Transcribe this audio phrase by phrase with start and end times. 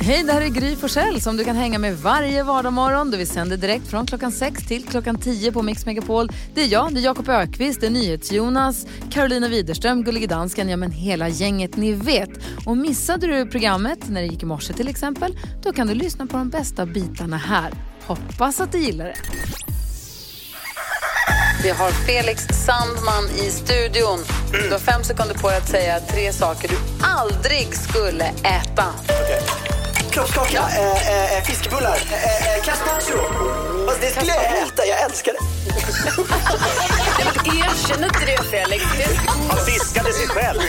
[0.00, 3.10] Hej, det här är Gry Forssell som du kan hänga med varje vardagsmorgon.
[3.10, 6.28] Vi sänder direkt från klockan 6 till klockan 10 på Mix Megapol.
[6.54, 10.76] Det är jag, det är Jakob Ökvist, det är NyhetsJonas, Carolina Widerström, Gullige Dansken, ja
[10.76, 12.30] men hela gänget ni vet.
[12.66, 16.26] Och missade du programmet när det gick i morse till exempel, då kan du lyssna
[16.26, 17.72] på de bästa bitarna här.
[18.06, 19.16] Hoppas att du gillar det.
[21.62, 24.18] Vi har Felix Sandman i studion.
[24.52, 28.84] Du har fem sekunder på dig att säga tre saker du aldrig skulle äta.
[30.14, 33.18] Kroppskaka, äh, äh, fiskebullar, äh, äh, carpaccio.
[33.88, 35.38] Alltså, det skulle jag äta, jag älskar det.
[37.64, 38.84] Erkänn inte det, Felix.
[39.48, 40.60] Han fiskade sig själv.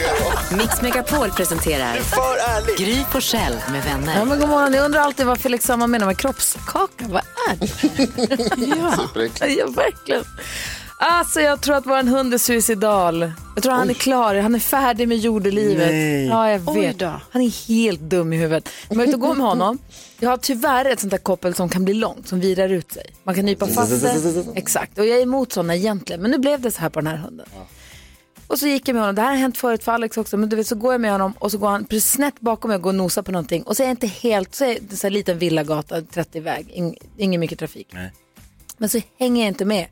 [0.50, 2.76] Mix Megapol presenterar För ärlig.
[2.78, 4.24] Gry Forssell med Ja, vänner.
[4.24, 4.74] men god morgon.
[4.74, 7.04] Jag undrar alltid vad Felix Sandman menar med kroppskaka.
[7.08, 7.68] Vad är det?
[9.40, 9.46] ja.
[9.46, 10.24] ja, verkligen.
[10.98, 13.32] Alltså, jag tror att vår hund är suicidal.
[13.54, 14.34] Jag tror han är klar.
[14.34, 15.90] Han är färdig med jordelivet.
[15.90, 16.26] Nej.
[16.26, 16.98] Ja, jag vet.
[16.98, 17.20] då.
[17.30, 18.68] Han är helt dum i huvudet.
[18.88, 19.78] Men jag är ute och går med honom.
[20.18, 23.06] Jag har tyvärr ett sånt där koppel som kan bli långt, som virar ut sig.
[23.24, 24.44] Man kan nypa fast det.
[24.54, 24.98] Exakt.
[24.98, 26.22] Och jag är emot sådana egentligen.
[26.22, 27.46] Men nu blev det så här på den här hunden.
[28.46, 30.48] Och så gick jag med honom, det här har hänt förut för Alex också, men
[30.48, 32.74] du vet så går jag med honom och så går han precis snett bakom mig
[32.76, 34.96] och går och nosar på någonting och så är jag inte helt, så är det
[34.96, 37.88] så här liten villagata, 30 väg, ing, ingen mycket trafik.
[38.78, 39.86] Men så hänger jag inte med.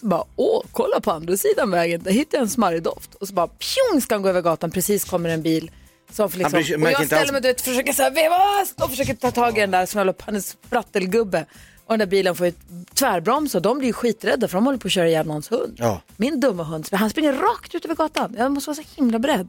[0.00, 3.14] Bara, åh, kolla på andra sidan vägen, där hittar jag en smarrig doft.
[3.14, 5.70] Och så bara, pjong ska han gå över gatan, precis kommer en bil.
[6.12, 8.36] Som för liksom, bryr och jag ställer mig vet, försöker så här, veva,
[8.84, 11.46] och försöker ta tag i den där som håller på, han är sprattelgubbe.
[11.86, 12.52] Och den där bilen får ju
[12.94, 15.74] tvärbroms och de blir ju skiträdda för de håller på att köra ihjäl någons hund.
[15.78, 16.00] Ja.
[16.16, 18.34] Min dumma hund, han springer rakt ut över gatan.
[18.38, 19.48] Jag måste vara så himla beredd.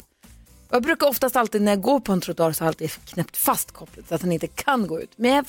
[0.70, 2.92] Och Jag brukar oftast alltid när jag går på en trottoar så har jag alltid
[2.92, 5.12] knäppt fast kopplet så att han inte kan gå ut.
[5.16, 5.46] Men jag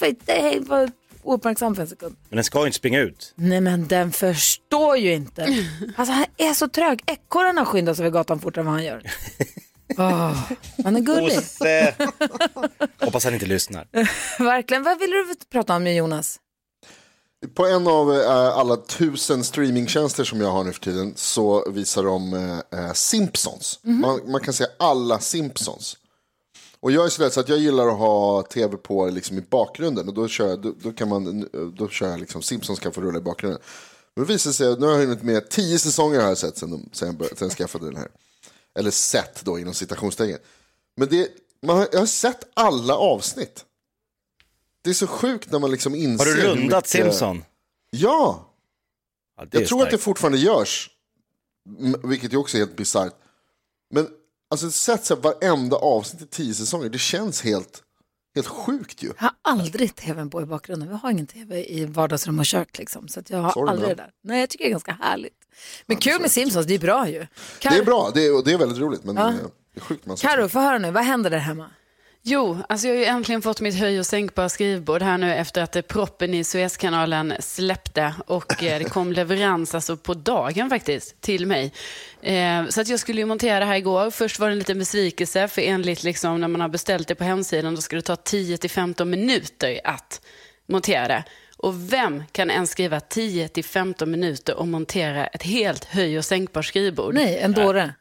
[0.67, 0.91] var-
[1.23, 2.17] ouppmärksam för en sekund.
[2.29, 3.33] Men den ska ju inte springa ut.
[3.37, 5.43] Nej men den förstår ju inte.
[5.97, 7.03] Alltså han är så trög.
[7.07, 9.03] Ekorrarna skyndas över gatan fortare än vad han gör.
[9.99, 10.53] Åh,
[10.85, 11.39] han är gullig.
[11.39, 11.95] Osse.
[13.01, 13.89] Hoppas han inte lyssnar.
[14.39, 14.83] Verkligen.
[14.83, 16.39] Vad vill du prata om med Jonas?
[17.55, 22.05] På en av eh, alla tusen streamingtjänster som jag har nu för tiden så visar
[22.05, 23.81] de eh, eh, Simpsons.
[23.83, 25.97] Man, man kan säga alla Simpsons.
[26.83, 30.09] Och jag är sådär så att jag gillar att ha tv på liksom i bakgrunden
[30.09, 33.01] och då kör jag, då, då kan man, då kör jag liksom Simpsons kan få
[33.01, 33.61] rulla i bakgrunden.
[34.17, 36.71] Men det visar sig nu har jag hunnit med tio säsonger har jag sett sen,
[36.71, 38.09] de, sen, jag, började, sen jag skaffade den här.
[38.79, 40.39] Eller sett då inom citationstecken.
[40.97, 41.29] Men det,
[41.67, 43.65] man har, jag har sett alla avsnitt.
[44.85, 47.45] Det är så sjukt när man liksom inser Har du rundat mycket- Simpson?
[47.91, 48.49] Ja,
[49.37, 50.03] Ja, jag tror att det starkt.
[50.05, 50.91] fortfarande görs.
[52.05, 53.15] Vilket ju också är helt bisarrt.
[53.91, 54.09] Men
[54.53, 57.83] alltså sett så här, varenda avsnitt i tio säsonger, det känns helt,
[58.35, 59.07] helt sjukt ju.
[59.07, 60.89] Jag har aldrig tvn på i bakgrunden.
[60.89, 63.09] Vi har ingen tv i vardagsrum och kök liksom.
[63.09, 63.97] Så att jag har Sorry, aldrig man.
[63.97, 64.11] det där.
[64.25, 65.33] Nej, jag tycker det är ganska härligt.
[65.87, 67.19] Men kul med Simpsons, det är bra ju.
[67.19, 69.05] Det är Kar- bra, det är, och det är väldigt roligt.
[69.05, 69.23] Men Ja.
[69.75, 70.91] det är sjukt man Karo, få höra nu.
[70.91, 71.71] Vad händer där hemma?
[72.25, 75.63] Jo, alltså jag har ju äntligen fått mitt höj och sänkbara skrivbord här nu efter
[75.63, 81.47] att proppen i Suezkanalen släppte och eh, det kom leverans alltså på dagen faktiskt till
[81.47, 81.73] mig.
[82.21, 84.11] Eh, så att jag skulle ju montera det här igår.
[84.11, 87.25] Först var det en liten besvikelse för enligt liksom när man har beställt det på
[87.25, 90.21] hemsidan då ska det ta 10 till 15 minuter att
[90.67, 91.25] montera det.
[91.57, 96.25] Och vem kan ens skriva 10 till 15 minuter och montera ett helt höj och
[96.25, 97.15] sänkbart skrivbord?
[97.15, 97.95] Nej, en dåre.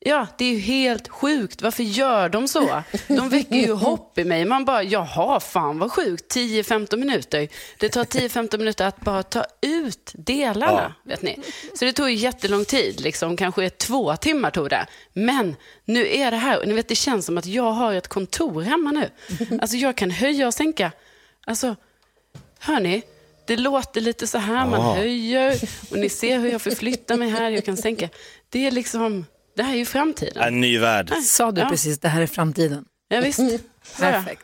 [0.00, 1.62] Ja, det är ju helt sjukt.
[1.62, 2.82] Varför gör de så?
[3.06, 4.44] De väcker ju hopp i mig.
[4.44, 6.34] Man bara, jaha, fan vad sjukt.
[6.34, 7.48] 10-15 minuter.
[7.78, 11.38] Det tar 10-15 minuter att bara ta ut delarna, vet ni.
[11.74, 13.36] Så det tog ju jättelång tid, liksom.
[13.36, 14.86] kanske två timmar tog det.
[15.12, 18.62] Men nu är det här, ni vet det känns som att jag har ett kontor
[18.62, 19.10] hemma nu.
[19.60, 20.92] Alltså jag kan höja och sänka.
[21.46, 21.76] Alltså,
[22.58, 23.02] hör ni?
[23.46, 25.60] Det låter lite så här, man höjer
[25.90, 28.08] och ni ser hur jag förflyttar mig här, jag kan sänka.
[28.48, 29.24] Det är liksom,
[29.58, 30.42] det här är ju framtiden.
[30.42, 31.10] En ny värld.
[31.24, 31.68] Sa du Ja.
[31.68, 32.84] precis, det här är framtiden.
[33.08, 33.38] Ja, visst.
[33.38, 33.60] Det.
[34.00, 34.42] Perfekt.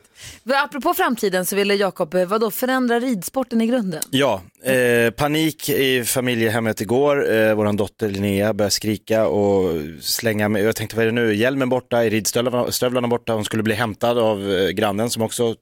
[0.54, 4.02] Apropå framtiden så ville Jakob, eh, vadå, förändra ridsporten i grunden?
[4.10, 7.32] Ja, eh, panik i familjehemmet igår.
[7.34, 9.70] Eh, Vår dotter Linnea började skrika och
[10.00, 10.62] slänga mig.
[10.62, 11.34] Jag tänkte vad är det nu?
[11.34, 13.32] Hjälmen borta, är ridstövlarna stövlarna borta.
[13.32, 15.54] Hon skulle bli hämtad av eh, grannen som också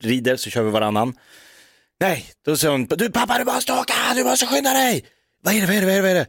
[0.00, 1.14] rider, så kör vi varannan.
[2.00, 5.04] Nej, då säger hon, du pappa du måste åka, du måste skynda dig.
[5.42, 6.02] Vad är det, vad är det, vad är det?
[6.02, 6.26] Vad är det?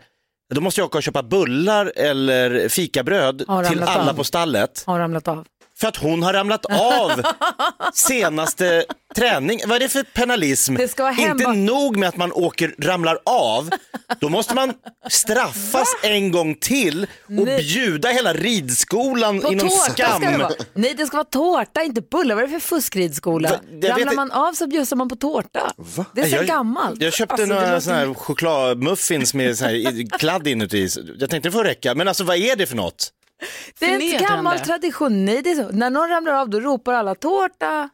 [0.54, 3.38] Då måste jag åka och köpa bullar eller fikabröd
[3.70, 4.84] till alla på stallet.
[4.88, 5.46] Har ramlat av.
[5.80, 7.22] För att hon har ramlat av
[7.94, 8.86] senaste
[9.16, 9.60] träning.
[9.68, 10.76] Vad är det för penalism?
[10.76, 13.70] Det Inte nog med att man åker, ramlar av,
[14.20, 14.74] då måste man
[15.10, 17.58] straffas en gång till och Nej.
[17.64, 20.22] bjuda hela ridskolan På inom tårta skam.
[20.22, 20.52] ska det vara.
[20.74, 22.36] Nej, det ska vara tårta, inte bullar.
[22.36, 23.50] Vad är det för fuskridskola?
[23.50, 23.58] Va?
[23.90, 25.72] Ramlar man av så bjussar man på tårta.
[26.14, 27.02] Det är så jag, gammalt.
[27.02, 30.90] Jag köpte Alltså, några låter- här chokladmuffins med sån här kladd inuti.
[31.20, 33.12] Jag tänkte det får räcka, men alltså vad är det för något?
[33.80, 35.26] Det är en gammal tradition.
[35.26, 35.70] Nej, det är så.
[35.72, 37.90] När någon ramlar av då ropar alla tårta.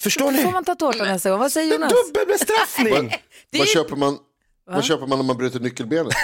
[0.00, 0.52] Förstår Får ni?
[0.52, 1.38] man ta tårta nästa gång?
[1.38, 1.92] Vad säger Jonas?
[1.92, 3.08] Dubbelbestraffning!
[3.50, 4.18] Vad, vad, köper man,
[4.66, 6.14] vad köper man när man bryter nyckelbenet?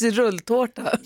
[0.16, 0.82] Rulltårta.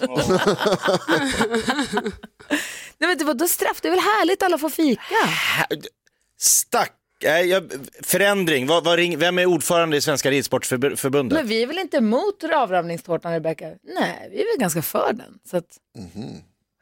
[2.99, 5.03] Nej men det var då straff, det är väl härligt alla får fika?
[6.39, 6.96] Stack.
[8.03, 8.67] Förändring.
[8.67, 11.39] Vad, vad ring, vem är ordförande i Svenska Ridsportförbundet?
[11.39, 13.67] Men vi är väl inte emot avramningstårtan Rebecka?
[13.83, 15.39] Nej, vi är väl ganska för den.
[15.51, 15.77] Så att,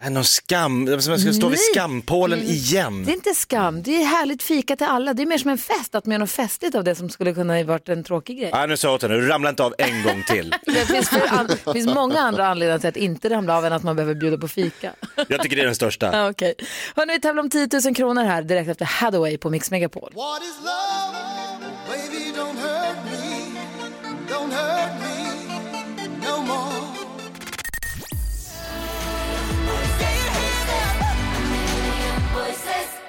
[0.02, 3.04] Äh, någon skam, som jag ska stå vid skampålen igen.
[3.04, 5.14] det är inte skam, det är härligt fika till alla.
[5.14, 7.34] Det är mer som en fest, att man gör något festligt av det som skulle
[7.34, 8.50] kunna ha varit en tråkig grej.
[8.52, 10.54] Nej, nu sa jag åt henne, du ramlar inte av en gång till.
[10.66, 13.72] Det finns, för an, det finns många andra anledningar till att inte ramla av än
[13.72, 14.92] att man behöver bjuda på fika.
[15.28, 16.10] Jag tycker det är den största.
[16.12, 16.54] Ja, Okej.
[16.96, 20.12] Hörrni, vi tävlar om 10 000 kronor här direkt efter Hathaway på Mix Megapol.
[20.14, 21.73] What is love?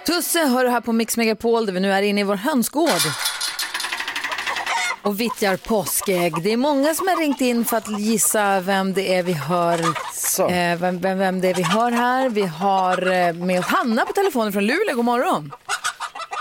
[0.05, 3.01] Tusse hör du här på Mix Megapol där vi nu är inne i vår hönsgård.
[5.01, 6.43] Och vittjar påskägg.
[6.43, 9.79] Det är många som har ringt in för att gissa vem det är vi hör.
[10.13, 10.49] Så.
[10.49, 12.29] Eh, vem, vem, vem det är vi hör här.
[12.29, 14.95] Vi har eh, med oss Hanna på telefonen från Luleå.
[14.95, 15.51] God morgon.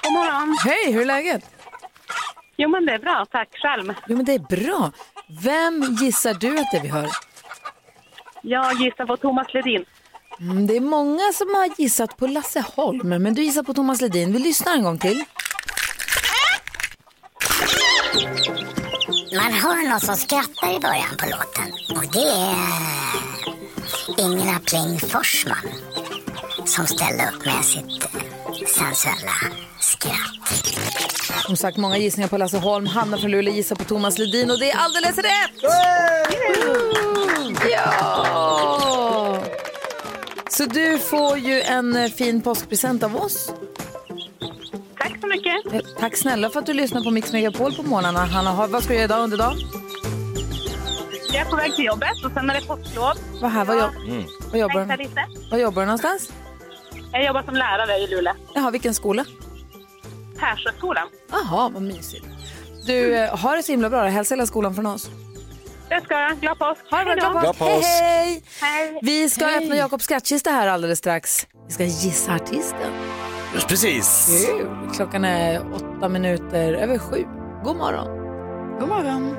[0.03, 0.57] God morgon.
[0.65, 1.51] Hej, hur är läget?
[2.57, 3.27] Jo, men det är bra.
[3.31, 3.95] Tack själv.
[4.09, 4.93] Jo, men det är bra.
[5.43, 7.09] Vem gissar du att det är vi hör?
[8.43, 9.85] Jag gissar på Thomas Ledin.
[10.41, 14.01] Mm, det är många som har gissat på Lasse Holm, men du gissar på Thomas
[14.01, 14.33] Ledin.
[14.33, 15.25] Vi lyssnar en gång till.
[19.37, 21.97] Man hör någon som skrattar i början på låten.
[21.97, 25.69] Och det är Ingela Pling Forsman
[26.67, 29.33] som ställde upp med sitt eh, sensuella
[29.81, 30.67] skratt.
[31.47, 32.87] Som sagt, många gissningar på Lasse Holm.
[32.87, 36.94] Hanna från Luleå gissar på Thomas Ledin och det är alldeles rätt!
[40.57, 43.53] Så du får ju en eh, fin påskpresent av oss.
[44.99, 45.73] Tack så mycket.
[45.73, 48.25] Eh, Tack snälla för att du lyssnar på Mix Megapol på morgnarna.
[48.25, 49.57] Hanna, har- vad ska du göra idag under dagen?
[51.33, 53.13] Jag är på väg till jobbet och sen är det påsklov.
[53.43, 53.91] Vad, här, vad, jobb,
[54.51, 55.27] vad, jobbar, du- lite.
[55.51, 56.33] vad jobbar du någonstans?
[57.13, 58.35] Jag jobbar som lärare i Luleå.
[58.55, 59.25] Jaha, vilken skola?
[60.39, 61.09] Persjöskolan.
[61.31, 62.27] Jaha, vad mysigt.
[62.87, 64.03] Du, eh, har det så himla bra.
[64.05, 65.09] Hälsa hela skolan från oss.
[65.89, 66.41] Det ska jag.
[66.41, 66.81] Glad påsk.
[66.91, 67.87] Ha det bra, Hej glad påsk.
[67.87, 68.43] Hej, hej!
[68.61, 68.99] Hej.
[69.03, 71.47] Vi ska öppna Jakobs skattkista här alldeles strax.
[71.67, 72.93] Vi ska gissa artisten.
[73.55, 74.27] Just precis.
[74.47, 74.69] Kul!
[74.95, 77.25] Klockan är åtta minuter över sju.
[77.65, 78.07] God morgon.
[78.81, 79.37] God morgon.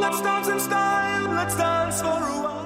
[0.00, 2.59] Let's dance in style, let's dance for a while.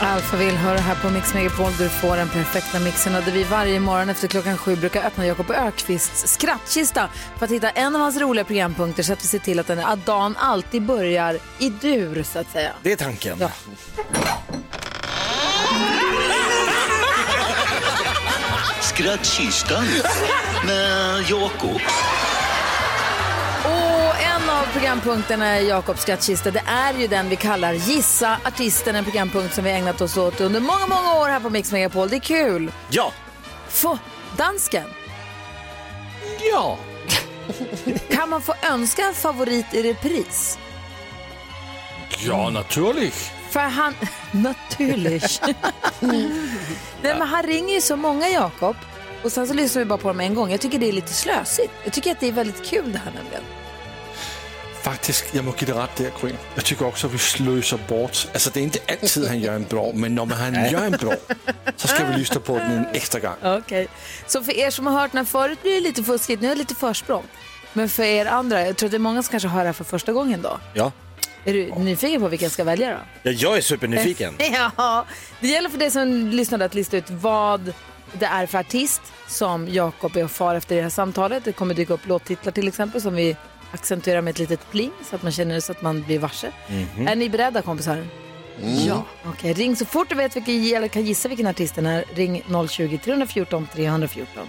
[0.00, 1.72] Alfa vill höra här på Mix Megapol.
[1.78, 5.26] Du får den perfekta mixen och där vi varje morgon efter klockan sju brukar öppna
[5.26, 7.08] Jakob Ökvists skrattkista
[7.38, 9.78] för att hitta en av hans roliga programpunkter så att vi ser till att, den,
[9.78, 12.72] att dagen alltid börjar i dur så att säga.
[12.82, 13.38] Det är tanken.
[13.40, 13.50] Ja.
[18.80, 19.84] Skrattkistan
[20.66, 21.80] med Jakob.
[24.76, 29.64] Programpunkterna i Jakobs skattkista, det är ju den vi kallar Gissa artisten, en programpunkt som
[29.64, 32.08] vi ägnat oss åt under många, många år här på Mix Megapol.
[32.08, 32.72] Det är kul.
[32.90, 33.12] Ja.
[33.68, 33.98] Få
[34.36, 34.84] dansken,
[36.52, 36.78] Ja.
[38.10, 40.58] kan man få önska en favorit i repris?
[42.18, 43.32] Ja, naturligt.
[43.50, 43.94] För han...
[44.32, 45.42] Naturligt.
[46.00, 46.30] Nej,
[47.02, 48.76] men han ringer ju så många, Jakob.
[49.22, 50.50] Och sen så lyssnar vi bara på dem en gång.
[50.50, 51.72] Jag tycker det är lite slösigt.
[51.84, 53.42] Jag tycker att det är väldigt kul det här nämligen.
[54.86, 56.32] Faktiskt, jag måste ge dig rätt där, Gry.
[56.54, 58.28] Jag tycker också att vi slösar bort.
[58.32, 61.14] Alltså, det är inte alltid han gör en bra, men när han gör en bra
[61.76, 63.34] så ska vi lyssna på den en extra gång.
[63.42, 63.88] Okej.
[64.26, 66.42] Så för er som har hört den förut blir det lite fuskigt.
[66.42, 67.22] Nu är det lite försprång.
[67.72, 69.72] Men för er andra, jag tror att det är många som kanske hör det här
[69.72, 70.60] för första gången då.
[70.74, 70.92] Ja.
[71.44, 72.98] Är du nyfiken på vilken jag ska välja då?
[73.22, 74.34] ja, jag är supernyfiken.
[74.76, 75.06] Ja,
[75.40, 77.72] det gäller för dig som lyssnade att lista ut vad
[78.12, 81.44] det är för artist som Jakob är och far efter i det här samtalet.
[81.44, 83.36] Det kommer dyka upp låttitlar till exempel som vi
[83.80, 86.52] accentuerar med ett litet pling så att man känner så att man blir varse.
[87.06, 88.06] Är ni beredda kompisar?
[88.86, 89.04] Ja.
[89.24, 92.04] Okej, ring så fort du vet vilken, eller kan gissa vilken artist den är.
[92.14, 94.48] Ring 020-314 314.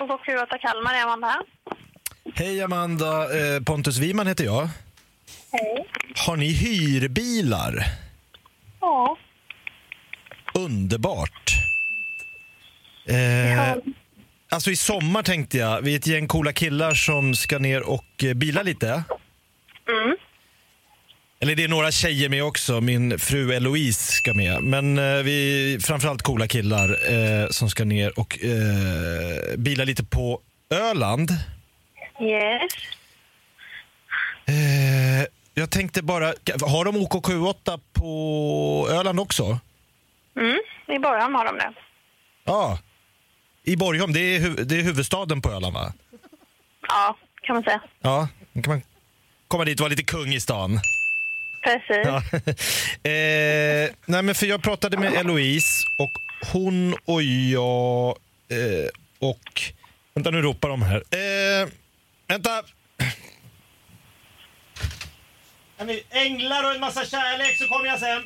[0.00, 1.42] Och Q8 Kalmar är Amanda här.
[2.34, 4.68] Hej Amanda, eh, Pontus Wiman heter jag.
[5.52, 5.88] Hej.
[6.26, 7.84] Har ni hyrbilar?
[8.80, 9.16] Ja.
[10.54, 11.49] Underbart.
[13.10, 13.74] Eh,
[14.50, 18.24] alltså i sommar tänkte jag, vi är ett gäng coola killar som ska ner och
[18.24, 18.86] eh, bila lite.
[19.88, 20.16] Mm.
[21.40, 24.62] Eller det är några tjejer med också, min fru Eloise ska med.
[24.62, 30.04] Men eh, vi är framförallt coola killar eh, som ska ner och eh, bila lite
[30.04, 30.40] på
[30.70, 31.30] Öland.
[32.22, 32.72] Yes.
[35.54, 36.26] jag tänkte bara,
[36.62, 39.58] har de OKQ8 på Öland också?
[40.36, 41.72] Mm, i början har de det.
[42.44, 42.78] Ja.
[43.70, 45.92] I Borgholm, det är, hu- det är huvudstaden på Öland va?
[46.88, 47.82] Ja, kan man säga.
[48.00, 48.82] Ja, då kan man
[49.48, 50.80] komma dit och vara lite kung i stan.
[51.64, 52.04] Precis.
[52.04, 52.16] Ja.
[53.10, 56.10] eh, nej men för jag pratade med Eloise och
[56.52, 58.08] hon och jag
[58.48, 58.88] eh,
[59.28, 59.62] och...
[60.14, 60.96] Vänta nu ropar de här.
[60.96, 61.68] Eh,
[62.28, 62.62] vänta!
[66.10, 68.22] Änglar och en massa kärlek så kommer jag sen.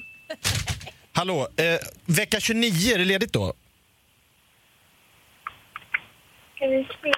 [1.13, 3.55] Hallå, eh, vecka 29, är det ledigt då?
[6.65, 7.13] Ska vi se.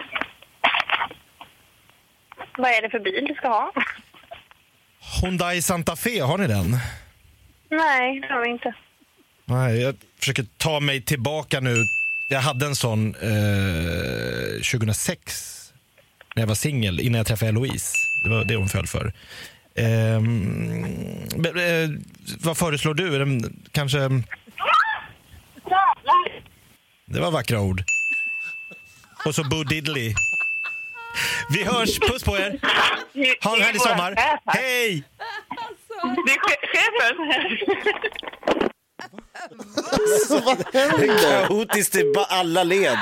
[2.56, 3.72] Vad är det för bil du ska ha?
[5.20, 6.70] Hyundai Santa Fe, har ni den?
[7.70, 8.74] Nej, det har vi inte.
[9.44, 11.74] Nej, jag försöker ta mig tillbaka nu.
[12.30, 15.72] Jag hade en sån eh, 2006
[16.34, 17.96] när jag var singel, innan jag träffade Eloise.
[18.24, 19.12] Det var det hon föll för.
[19.74, 21.90] Men, eh,
[22.40, 23.40] vad föreslår du?
[23.72, 23.98] Kanske...
[27.06, 27.82] Det var vackra ord.
[29.24, 30.14] Och så Bo Diddley.
[31.50, 32.58] Vi hörs, puss på er!
[33.44, 34.14] Ha en härlig sommar!
[34.46, 35.04] Hej!
[36.26, 37.16] Det är che- chefen.
[40.28, 41.46] Så vad händer?
[41.46, 42.98] Kaotiskt i ba- alla led.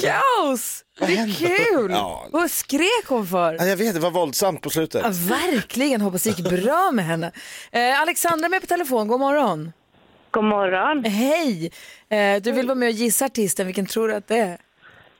[0.00, 0.84] Kaos!
[0.98, 1.90] Det är kul!
[1.90, 2.26] Ja.
[2.32, 3.54] Vad skrek hon för?
[3.58, 5.02] Ja, jag vet, det var våldsamt på slutet.
[5.04, 7.32] Ja, verkligen, hoppas det gick bra med henne.
[7.72, 9.72] Eh, Alexandra är med på telefon, god morgon.
[10.30, 11.04] God morgon.
[11.04, 11.72] Hej!
[12.08, 14.58] Eh, du vill vara med och gissa artisten, vilken tror du att det är?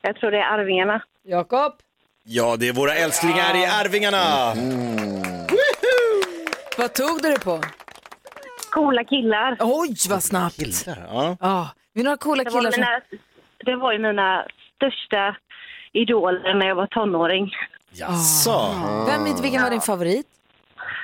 [0.07, 1.03] Jag tror det är Arvingarna.
[1.23, 1.73] Jakob?
[2.25, 4.55] Ja, det är våra älsklingar i Arvingarna.
[6.79, 7.61] Vad tog du det på?
[8.71, 9.57] Coola killar.
[9.61, 10.57] Oj, vad snabbt.
[10.57, 11.37] Killar, ja.
[11.41, 12.81] Ja, vi har några coola Det var, killar som...
[12.81, 13.01] mina,
[13.65, 14.47] det var ju mina
[14.77, 15.37] största
[15.93, 17.51] idoler när jag var tonåring.
[17.93, 18.75] Jaså?
[19.07, 20.27] Vem, vilken var din favorit?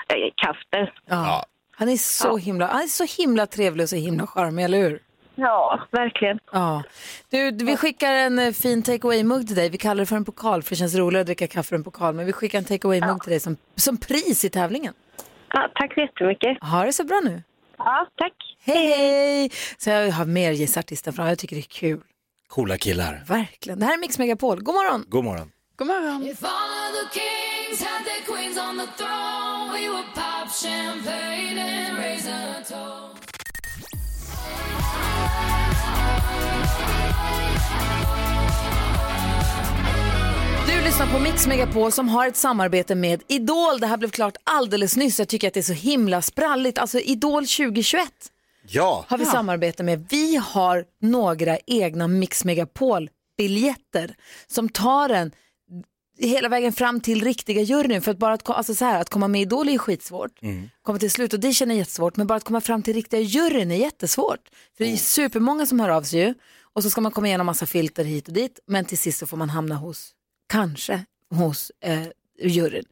[0.08, 0.94] Eh, Kasper.
[1.06, 1.46] Ja.
[1.76, 4.98] Han är så himla, han är så himla trevlig och så himla charmig, eller hur?
[5.34, 6.38] Ja, verkligen.
[6.52, 6.82] Ja.
[7.30, 9.68] Du, vi skickar en eh, fin take away-mugg till dig.
[9.68, 11.84] Vi kallar det för en pokal för det känns roligare att dricka kaffe ur en
[11.84, 12.14] pokal.
[12.14, 14.94] Men vi skickar en take away-mugg till dig som, som pris i tävlingen.
[15.52, 16.58] Ja, tack så jättemycket.
[16.60, 17.42] Ha det så bra nu.
[17.78, 18.32] Ja, tack.
[18.64, 19.50] Hej, hej!
[19.78, 21.26] Så jag har mer gissartisten fram.
[21.28, 22.00] Jag tycker det är kul.
[22.48, 23.22] Coola killar.
[23.26, 23.78] Verkligen.
[23.78, 24.62] Det här är Mix Megapol.
[24.62, 25.04] God morgon!
[25.08, 25.50] God morgon.
[25.76, 26.22] God morgon.
[26.26, 31.58] If all of the kings had their queens on the throne, we would pop champagne
[31.58, 33.11] and raise a toast.
[40.66, 43.80] Du lyssnar på Mix Megapol som har ett samarbete med Idol.
[43.80, 45.18] Det här blev klart alldeles nyss.
[45.18, 46.78] Jag tycker att det är så himla spralligt.
[46.78, 48.08] Alltså Idol 2021
[48.68, 49.04] Ja.
[49.08, 50.06] har vi samarbete med.
[50.10, 54.14] Vi har några egna Mix Megapol-biljetter
[54.46, 55.30] som tar en
[56.18, 58.02] hela vägen fram till riktiga juryn.
[58.02, 60.30] För att bara att, alltså så här, att komma med i Idol är skitsvårt.
[60.82, 62.16] Komma till slut och det känner jättesvårt.
[62.16, 64.48] Men bara att komma fram till riktiga juryn är jättesvårt.
[64.76, 66.34] För det är supermånga som hör av sig ju.
[66.74, 68.60] Och så ska man komma igenom massa filter hit och dit.
[68.66, 70.10] Men till sist så får man hamna hos,
[70.48, 72.02] kanske hos eh,
[72.42, 72.84] juryn.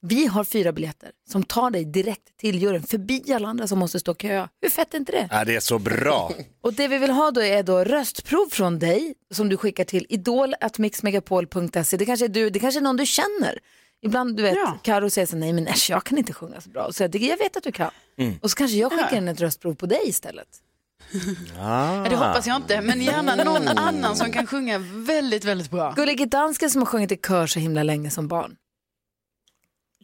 [0.00, 4.00] Vi har fyra biljetter som tar dig direkt till juryn, förbi alla andra som måste
[4.00, 4.48] stå och köa.
[4.60, 5.28] Hur fett är inte det?
[5.30, 6.32] Ja, det är så bra.
[6.60, 10.06] Och det vi vill ha då är då röstprov från dig som du skickar till
[10.08, 11.96] idol.mixmegapol.se.
[11.96, 13.58] Det kanske är du, det kanske är någon du känner.
[14.02, 14.78] Ibland du vet, Ja.
[14.82, 16.92] Karo säger så nej men äsch, jag kan inte sjunga så bra.
[16.92, 17.90] Så jag, jag vet att du kan.
[18.42, 20.48] Och så kanske jag skickar in ett röstprov på dig istället.
[21.56, 25.92] Ja, Det hoppas jag inte, men gärna någon annan som kan sjunga väldigt, väldigt bra.
[25.96, 28.56] Gullige dansken som har sjungit i kör så himla länge som barn.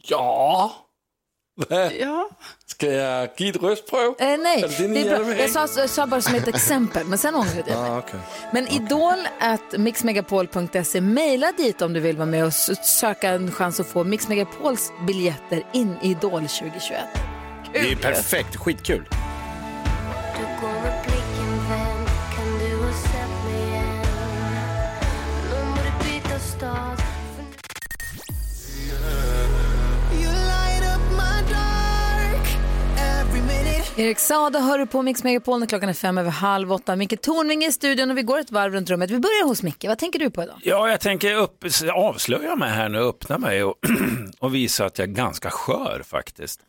[0.08, 0.72] Ja.
[2.00, 2.28] Ja.
[2.66, 4.14] Ska jag ge ett röstprov?
[4.18, 5.34] Eh, nej, Är det är bra.
[5.36, 7.90] jag sa, jag sa bara som ett exempel, men sen ångrade jag mig.
[7.90, 8.20] Ah, okay.
[8.52, 13.80] Men idol at mixmegapol.se, mejla dit om du vill vara med och söka en chans
[13.80, 17.00] att få Mix Megapols biljetter in i Idol 2021.
[17.72, 19.08] Det är perfekt, skitkul.
[33.96, 36.96] Erik Sade hör du på Mix Megapol när klockan är fem över halv åtta.
[36.96, 39.10] Micke Tornving är i studion och vi går ett varv runt rummet.
[39.10, 39.84] Vi börjar hos Micke.
[39.84, 40.56] Vad tänker du på idag?
[40.62, 43.74] Ja, jag tänker upp, avslöja mig här nu, öppna mig och,
[44.38, 46.60] och visa att jag är ganska skör faktiskt.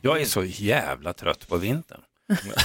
[0.00, 2.00] Jag är så jävla trött på vintern.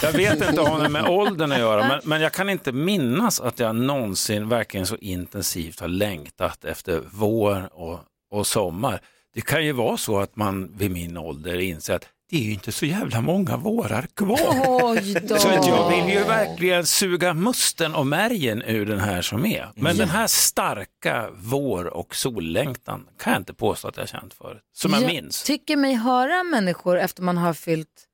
[0.02, 3.40] Jag vet inte om det med åldern att göra, men, men jag kan inte minnas
[3.40, 8.00] att jag någonsin verkligen så intensivt har längtat efter vår och,
[8.32, 9.02] och sommar.
[9.34, 12.54] Det kan ju vara så att man vid min ålder inser att det är ju
[12.54, 15.38] inte så jävla många vårar kvar.
[15.40, 19.70] Så att jag vill ju verkligen suga musten och märgen ur den här som är.
[19.76, 24.62] Men den här starka vår och sollängtan kan jag inte påstå att jag känt förut.
[24.74, 25.44] Som jag minns.
[25.44, 28.07] tycker mig höra människor efter man har fyllt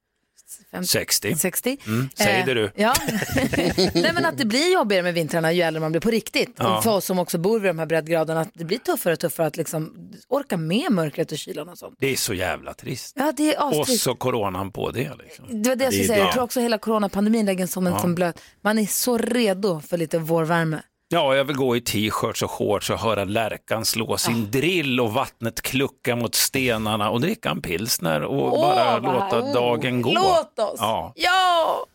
[0.72, 1.36] 50, 60.
[1.36, 1.77] 60.
[1.88, 2.72] Mm, säg Eh, det du.
[2.75, 2.93] Ja.
[3.93, 6.53] Nej, men att det blir jobbigare med vintrarna ju äldre man blir på riktigt.
[6.57, 6.81] Ja.
[6.81, 9.48] För oss som också bor vid de här breddgraderna, att det blir tuffare och tuffare
[9.48, 11.95] att liksom orka med mörkret och kylan och sånt.
[12.00, 13.15] Det är så jävla trist.
[13.19, 15.12] Ja, det är Och så coronan på det.
[15.24, 15.63] Liksom.
[15.63, 16.19] Det var det jag skulle säga.
[16.19, 18.00] Jag tror också hela coronapandemin lägger en som en Ja.
[18.00, 18.41] som blöt.
[18.62, 20.81] Man är så redo för lite vårvärme.
[21.13, 25.13] Ja, jag vill gå i t-shirts och shorts och höra lärkan slå sin drill och
[25.13, 30.01] vattnet klucka mot stenarna och dricka en pilsner och Åh, bara vad låta här- dagen
[30.01, 30.12] gå.
[30.13, 30.75] Låt oss!
[30.77, 31.13] Ja.
[31.15, 31.86] Ja!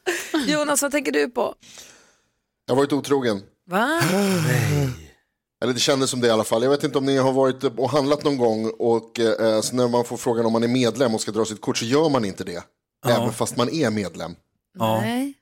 [0.47, 1.55] Jonas, vad tänker du på?
[2.67, 3.43] Jag har varit otrogen.
[3.67, 4.01] Va?
[5.63, 6.63] Eller det kändes som det i alla fall.
[6.63, 9.89] Jag vet inte om ni har varit och handlat någon gång och eh, så när
[9.89, 12.25] man får frågan om man är medlem och ska dra sitt kort så gör man
[12.25, 12.63] inte det.
[13.07, 14.35] Även fast man är medlem.
[14.79, 15.35] Nej.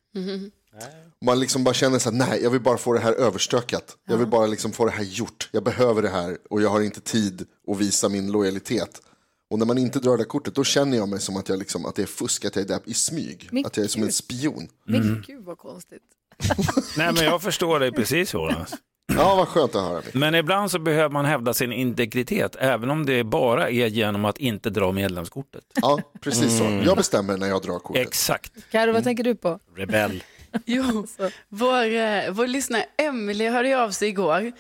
[1.25, 3.97] Man liksom bara känner så här, nej, jag vill bara få det här överstökat.
[4.09, 5.49] Jag vill bara liksom få det här gjort.
[5.53, 9.03] Jag behöver det här och jag har inte tid att visa min lojalitet.
[9.51, 11.59] Och när man inte drar det där kortet, då känner jag mig som att, jag
[11.59, 13.49] liksom, att det är fusk, att jag är där i smyg.
[13.53, 14.15] Men att jag är som en gud.
[14.15, 14.69] spion.
[14.85, 16.03] Men gud vad konstigt.
[16.97, 18.75] Nej, men jag förstår dig precis Jonas.
[19.15, 20.03] Ja, vad skönt att höra.
[20.13, 24.39] Men ibland så behöver man hävda sin integritet, även om det bara är genom att
[24.39, 25.65] inte dra medlemskortet.
[25.75, 26.83] Ja, precis så.
[26.85, 28.07] Jag bestämmer när jag drar kortet.
[28.07, 28.53] Exakt.
[28.71, 29.59] Karo, vad tänker du på?
[29.77, 30.23] Rebell.
[30.67, 31.07] Jo,
[31.49, 34.53] vår, eh, vår lyssnare Emily hörde av sig igår.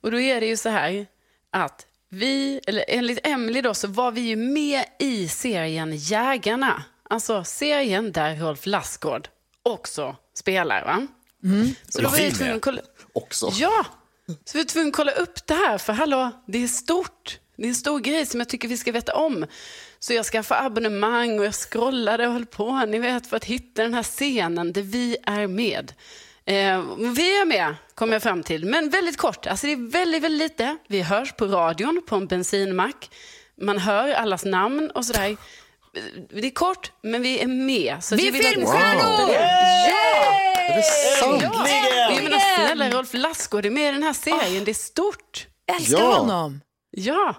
[0.00, 1.06] Och då är det ju så här
[1.50, 6.84] att vi, eller enligt Emily då, så var vi ju med i serien Jägarna.
[7.10, 9.28] Alltså serien där Rolf Lassgård
[9.62, 10.84] också spelar.
[10.84, 11.06] Va?
[11.88, 12.82] Så då var jag tvungen att kolla...
[13.12, 13.50] Också.
[13.52, 13.86] Ja,
[14.26, 15.78] så vi var tvungna att kolla upp det här.
[15.78, 17.38] För hallå, det är stort.
[17.56, 19.46] Det är en stor grej som jag tycker vi ska veta om.
[20.04, 23.82] Så jag skaffade abonnemang och jag scrollade och höll på, ni vet, för att hitta
[23.82, 25.92] den här scenen där vi är med.
[26.44, 29.46] Eh, vi är med, kom jag fram till, men väldigt kort.
[29.46, 30.76] Alltså det är väldigt, väldigt lite.
[30.88, 33.10] Vi hörs på radion på en bensinmack.
[33.60, 35.36] Man hör allas namn och sådär.
[36.30, 37.96] Det är kort, men vi är med.
[38.04, 39.00] Så Vi jag ni filmstjärnor!
[39.00, 39.88] ska veta det.
[39.88, 40.74] Ja!
[40.74, 40.82] Är
[41.20, 41.42] sant?
[41.42, 41.68] Ja,
[42.14, 45.46] jag menar snälla Rolf Lassgård är med i den här serien, det är stort.
[45.76, 46.14] Älskar Ja.
[46.14, 46.60] honom.
[46.96, 47.34] Ja,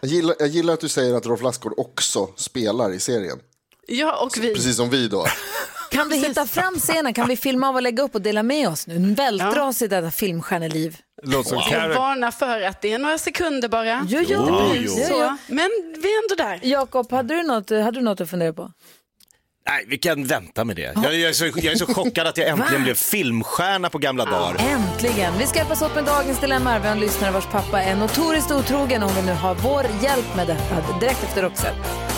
[0.00, 3.38] Jag gillar, jag gillar att du säger att Rolf Lassgård också spelar i serien.
[3.86, 4.54] ja och vi.
[4.54, 5.26] Precis som vi då.
[5.90, 7.14] Kan du hitta fram scenen?
[7.14, 9.14] Kan vi filma av och lägga upp och dela med oss nu?
[9.14, 9.64] Vältra Ja.
[9.68, 10.96] oss i detta filmstjärneliv.
[11.44, 14.06] Som Jag varnar för att det är några sekunder bara.
[14.08, 14.82] Jo, jo, Jo, jo.
[14.98, 15.04] jo.
[15.08, 15.68] Så, men
[16.02, 16.60] vi är ändå där.
[16.62, 18.72] Jakob, hade du, något, hade du något att fundera på?
[19.68, 20.92] Nej, vi kan vänta med det.
[20.94, 24.24] Jag, jag, är, så, jag är så chockad att jag äntligen blev filmstjärna på gamla
[24.24, 24.56] dagar.
[24.58, 25.32] Äntligen!
[25.38, 26.78] Vi ska hjälpas åt med dagens dilemma.
[26.78, 29.86] Vi har en lyssnare vars pappa är notoriskt otrogen och hon vill nu ha vår
[30.02, 32.17] hjälp med detta direkt efter Roxette.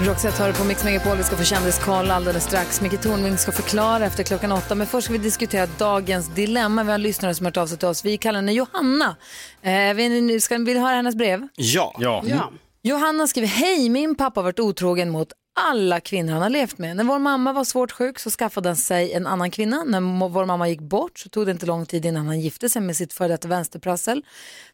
[0.00, 1.16] Roxette hör på Mix Megapol.
[1.16, 2.80] Vi ska få kändiskoll alldeles strax.
[2.80, 4.74] Micke Tornving ska förklara efter klockan åtta.
[4.74, 6.82] Men först ska vi diskutera dagens dilemma.
[6.82, 8.04] Vi har en lyssnare som har hört av sig till oss.
[8.04, 9.16] Vi kallar henne Johanna.
[9.62, 11.48] Eh, vi, nu ska, vill du höra hennes brev?
[11.56, 11.96] Ja.
[11.98, 12.22] Ja.
[12.26, 12.50] Ja.
[12.82, 16.96] Johanna skriver, hej min pappa har varit otrogen mot alla kvinnor han har levt med.
[16.96, 19.84] När vår mamma var svårt sjuk så skaffade han sig en annan kvinna.
[19.84, 22.82] När vår mamma gick bort så tog det inte lång tid innan han gifte sig
[22.82, 24.24] med sitt före detta vänsterprassel.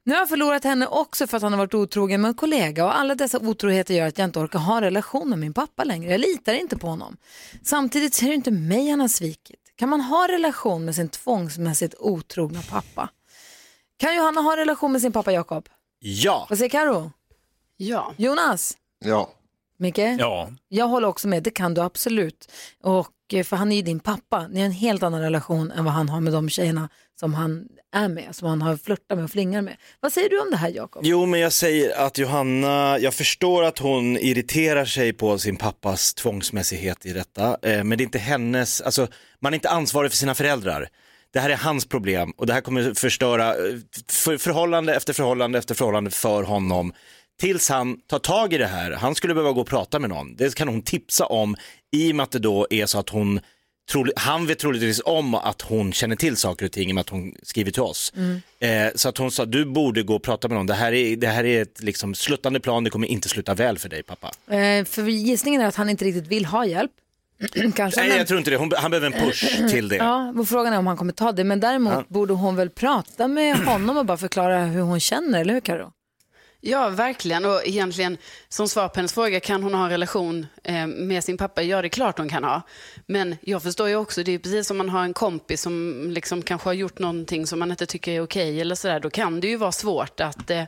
[0.05, 2.85] Nu har jag förlorat henne också för att han har varit otrogen med en kollega
[2.85, 5.85] och alla dessa otroheter gör att jag inte orkar ha en relation med min pappa
[5.85, 6.11] längre.
[6.11, 7.17] Jag litar inte på honom.
[7.63, 9.61] Samtidigt så är det inte mig han har svikit.
[9.77, 13.09] Kan man ha relation med sin tvångsmässigt otrogna pappa?
[13.97, 15.69] Kan Johanna ha relation med sin pappa Jakob?
[15.99, 16.47] Ja.
[16.49, 17.13] Vad säger Karo?
[17.77, 18.15] Ja.
[18.17, 18.77] Jonas?
[19.05, 19.31] Ja.
[19.83, 19.99] Micke?
[20.19, 20.51] Ja.
[20.69, 22.53] Jag håller också med, det kan du absolut.
[22.83, 25.85] Och, eh, för han är ju din pappa, ni har en helt annan relation än
[25.85, 26.89] vad han har med de tjejerna
[27.21, 29.77] som han är med, som han har flörtat med och flingar med.
[30.01, 31.03] Vad säger du om det här Jakob?
[31.05, 36.15] Jo, men jag säger att Johanna, jag förstår att hon irriterar sig på sin pappas
[36.15, 39.09] tvångsmässighet i detta, eh, men det är inte hennes, alltså
[39.41, 40.89] man är inte ansvarig för sina föräldrar.
[41.33, 43.75] Det här är hans problem och det här kommer förstöra eh,
[44.09, 46.93] för, förhållande efter förhållande efter förhållande för honom
[47.41, 48.91] tills han tar tag i det här.
[48.91, 50.37] Han skulle behöva gå och prata med någon.
[50.37, 51.57] Det kan hon tipsa om
[51.93, 53.41] i och med att det då är så att hon
[54.17, 57.09] han vet troligtvis om att hon känner till saker och ting i och med att
[57.09, 58.13] hon skriver till oss.
[58.61, 60.67] Eh, så att hon sa, du borde gå och prata med någon.
[60.67, 63.79] Det här är, det här är ett liksom, sluttande plan, det kommer inte sluta väl
[63.79, 64.55] för dig pappa.
[64.57, 66.91] Eh, för gissningen är att han inte riktigt vill ha hjälp.
[67.77, 68.01] Kanske.
[68.01, 68.57] Nej, men- jag tror inte det.
[68.57, 69.97] Hon, han behöver en push till det.
[69.97, 71.45] Ja, och frågan är om han kommer ta det.
[71.45, 72.05] Men däremot Ja.
[72.09, 75.93] borde hon väl prata med honom och bara förklara hur hon känner, eller hur Karo?
[76.65, 77.45] Ja, verkligen.
[77.45, 81.37] Och egentligen, som svar på hennes fråga, kan hon ha en relation eh, med sin
[81.37, 81.63] pappa?
[81.63, 82.63] Ja, det är klart hon kan ha.
[83.07, 86.43] Men jag förstår ju också, det är precis som man har en kompis som liksom
[86.43, 89.01] kanske har gjort någonting som man inte tycker är okej eller sådär.
[89.01, 90.65] Då kan det ju vara svårt att, eh,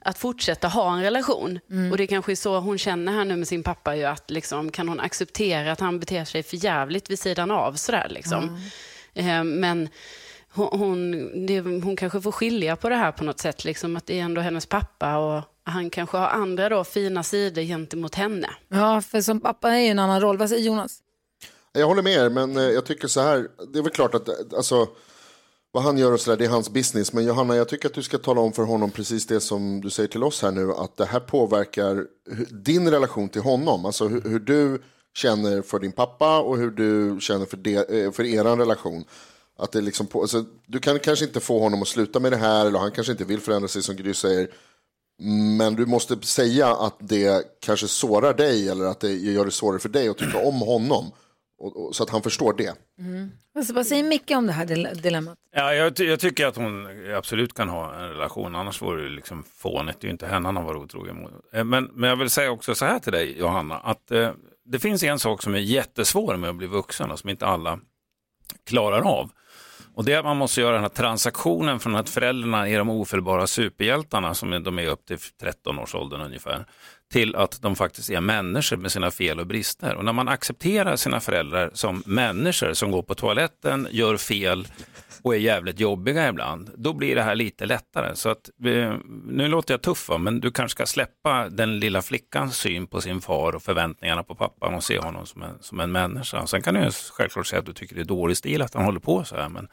[0.00, 1.60] att fortsätta ha en relation.
[1.90, 4.30] Och det är kanske är så hon känner här nu med sin pappa, ju att
[4.30, 8.60] liksom, kan hon acceptera att han beter sig för jävligt vid sidan av sådär liksom.
[9.14, 9.88] Eh, men
[10.52, 14.06] hon, hon, det, hon kanske får skilja på det här på något sätt, liksom, att
[14.06, 18.48] det är ändå hennes pappa och han kanske har andra då, fina sidor gentemot henne.
[18.68, 20.38] Ja, för som pappa är ju en annan roll.
[20.38, 21.02] Vad säger Jonas?
[21.72, 23.48] Jag håller med er, men eh, jag tycker så här.
[23.72, 24.88] Det är väl klart att eh, alltså,
[25.72, 27.12] vad han gör och så där, det är hans business.
[27.12, 29.90] Men Johanna, jag tycker att du ska tala om för honom precis det som du
[29.90, 30.72] säger till oss här nu.
[30.72, 32.06] Att det här påverkar
[32.64, 33.84] din relation till honom.
[33.84, 34.82] Alltså hur, hur du
[35.14, 39.04] känner för din pappa och hur du känner för, de, eh, för er relation.
[39.58, 42.36] Att det liksom på, alltså, du kan kanske inte få honom att sluta med det
[42.36, 42.66] här.
[42.66, 44.48] Eller han kanske inte vill förändra sig som Gry säger.
[45.58, 48.68] Men du måste säga att det kanske sårar dig.
[48.68, 51.12] Eller att det gör det svårare för dig att tycka om honom.
[51.60, 52.74] Och, och, så att han förstår det.
[53.56, 55.38] Alltså, vad säger Micke om det här dile- dilemmat?
[55.54, 59.08] Ja, jag, ty- jag tycker att hon absolut kan ha en relation, annars vore det
[59.08, 60.00] liksom fånigt.
[60.00, 61.32] Det är ju inte henne han har varit otrogen mot.
[61.52, 64.30] Eh, Men, men jag vill säga också så här till dig, Johanna, att eh,
[64.64, 67.78] det finns en sak som är jättesvår med att bli vuxen och som inte alla
[68.66, 69.30] klarar av.
[69.98, 72.90] Och det är att man måste göra den här transaktionen från att föräldrarna är de
[72.90, 76.64] ofelbara superhjältarna som de är upp till 13 års åldern ungefär,
[77.12, 79.94] till att de faktiskt är människor med sina fel och brister.
[79.94, 84.66] Och när man accepterar sina föräldrar som människor som går på toaletten, gör fel
[85.22, 88.16] och är jävligt jobbiga ibland, då blir det här lite lättare.
[88.16, 88.94] Så att, eh,
[89.26, 93.20] nu låter jag tuff, men du kanske ska släppa den lilla flickans syn på sin
[93.20, 96.46] far och förväntningarna på pappan och se honom som en, som en människa.
[96.46, 99.00] Sen kan du självklart säga att du tycker det är dålig stil att han håller
[99.00, 99.68] på så här, men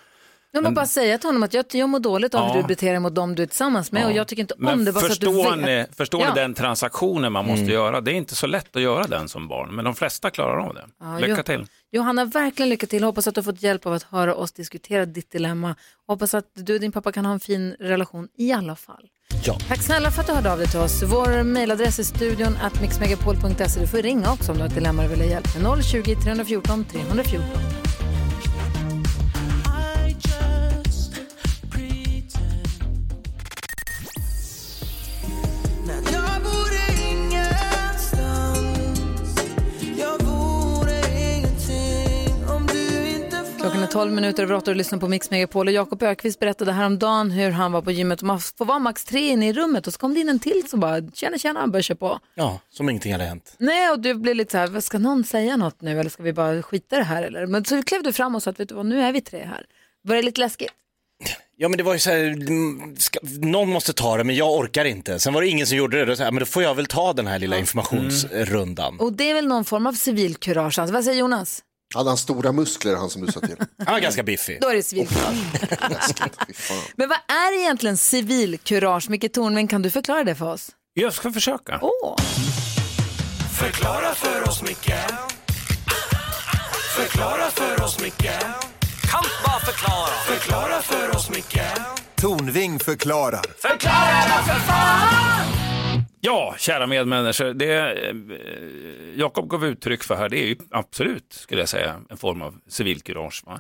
[0.56, 2.62] jag må bara säga till honom att jag, jag mår dåligt av hur Ja.
[2.62, 4.86] du beter dig mot dem du är tillsammans med och jag tycker inte om Men
[4.86, 5.66] det bara så att du förstår vet.
[5.66, 6.34] ni, förstår Ja.
[6.34, 8.02] ni den transaktionen man måste göra?
[8.02, 10.74] Det är inte så lätt att göra den som barn, men de flesta klarar av
[10.74, 10.86] det.
[11.00, 11.44] Ja, Lycka jo.
[11.44, 11.66] till.
[11.92, 13.04] Johanna, verkligen lycka till.
[13.04, 15.76] Hoppas att du har fått hjälp av att höra oss diskutera ditt dilemma.
[16.08, 19.04] Hoppas att du och din pappa kan ha en fin relation i alla fall.
[19.46, 19.58] Ja.
[19.68, 21.04] Tack snälla för att du hörde av dig till oss.
[21.04, 23.80] Vår mejladress är studion at mixmegapol.se.
[23.80, 26.16] Du får ringa också om du har ett dilemma och vill ha hjälp med 020
[26.24, 27.42] 314 314.
[43.66, 45.68] Klockan är 12 minuter över 8 och lyssnar på Mix Megapol.
[45.68, 49.06] Och Jakob Ökvist berättade häromdagen hur han var på gymmet och man får vara max
[49.06, 51.60] tre inne i rummet och så kom det in en till som bara tjena tjena,
[51.60, 52.20] han började köra på.
[52.36, 53.56] Ja, som ingenting hade hänt.
[53.58, 56.24] Nej, och du blev lite så här, "Vad, ska någon säga något nu eller ska
[56.24, 57.46] vi bara skita i det här eller?
[57.46, 59.46] Men så klev du fram och sa att vet du vad, nu är vi tre
[59.46, 59.66] här.
[60.02, 60.72] Var det lite läskigt?
[61.58, 64.54] Ja men det var ju så här, mm, ska, någon måste ta det men jag
[64.54, 65.20] orkar inte.
[65.20, 66.86] Sen var det ingen som gjorde det, då, så här, men då får jag väl
[66.86, 69.00] ta den här lilla informationsrundan.
[69.00, 70.80] Och det är väl någon form av civilkurage.
[70.80, 71.62] Alltså, vad säger Jonas?
[71.94, 73.56] Hade han stora muskler han som du sa till?
[73.86, 74.58] Han var ganska biffig.
[74.62, 75.36] Då är det civilkurage.
[76.96, 79.10] Men vad är egentligen civilkurage?
[79.10, 80.70] Micke Tornving, kan du förklara det för oss?
[80.94, 81.80] Jag ska försöka.
[81.82, 82.16] Åh,
[83.60, 84.94] Förklara för oss, Micke
[86.96, 88.32] Förklara för oss, Micke
[89.12, 91.62] Kan bara förklara Förklara för oss, Micke
[92.16, 93.46] Tornving förklarar.
[93.62, 95.55] Förklara för fan!
[96.26, 97.74] Ja, kära medmänniskor, det
[98.10, 98.16] eh,
[99.20, 102.56] Jakob gav uttryck för här, det är ju absolut, skulle jag säga, en form av
[102.68, 103.44] civilkurage.
[103.46, 103.60] Va?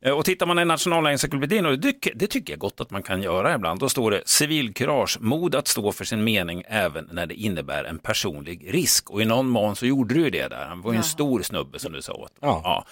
[0.00, 3.02] Eh, Och tittar man i Nationalencyklopedin, och det, tycker- det tycker jag gott att man
[3.02, 7.26] kan göra ibland, då står det civilkurage, mod att stå för sin mening även när
[7.26, 9.10] det innebär en personlig risk.
[9.10, 11.42] Och i någon mån så gjorde du ju det där, han var ju en stor
[11.42, 12.32] snubbe som du sa åt.
[12.40, 12.84] Ja.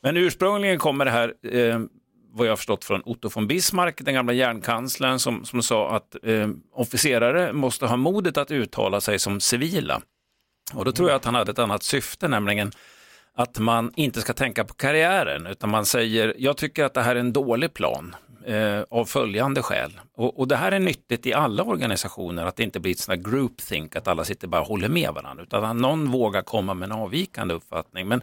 [0.00, 1.80] Men ursprungligen kommer det här, eh,
[2.32, 6.16] vad jag har förstått från Otto von Bismarck, den gamla järnkanslern som, som sa att
[6.22, 10.00] eh, officerare måste ha modet att uttala sig som civila.
[10.74, 12.72] Och då tror jag att han hade ett annat syfte, nämligen
[13.34, 17.16] att man inte ska tänka på karriären, utan man säger, jag tycker att det här
[17.16, 20.00] är en dålig plan eh, av följande skäl.
[20.14, 23.18] Och, och det här är nyttigt i alla organisationer, att det inte blir ett sånt
[23.18, 26.74] här groupthink, att alla sitter bara och håller med varandra, utan att någon vågar komma
[26.74, 28.08] med en avvikande uppfattning.
[28.08, 28.22] Men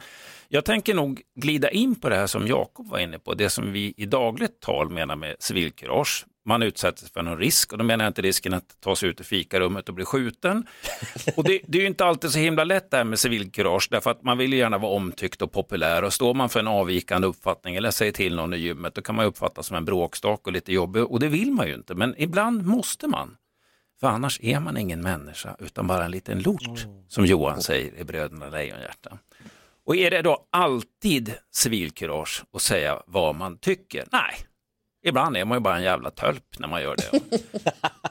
[0.49, 3.71] jag tänker nog glida in på det här som Jakob var inne på, det som
[3.71, 6.25] vi i dagligt tal menar med civilkurage.
[6.47, 9.09] Man utsätter sig för någon risk och då menar jag inte risken att ta sig
[9.09, 10.67] ut ur fikarummet och bli skjuten.
[11.35, 14.11] Och det, det är ju inte alltid så himla lätt det här med civilkurage därför
[14.11, 17.27] att man vill ju gärna vara omtyckt och populär och står man för en avvikande
[17.27, 20.53] uppfattning eller säger till någon i gymmet då kan man uppfattas som en bråkstak och
[20.53, 23.35] lite jobbig och det vill man ju inte men ibland måste man.
[23.99, 28.03] För annars är man ingen människa utan bara en liten lort som Johan säger i
[28.03, 29.17] Bröderna Lejonhjärta.
[29.85, 34.05] Och är det då alltid civilkurage att säga vad man tycker?
[34.11, 34.35] Nej,
[35.05, 37.19] ibland är man ju bara en jävla tölp när man gör det.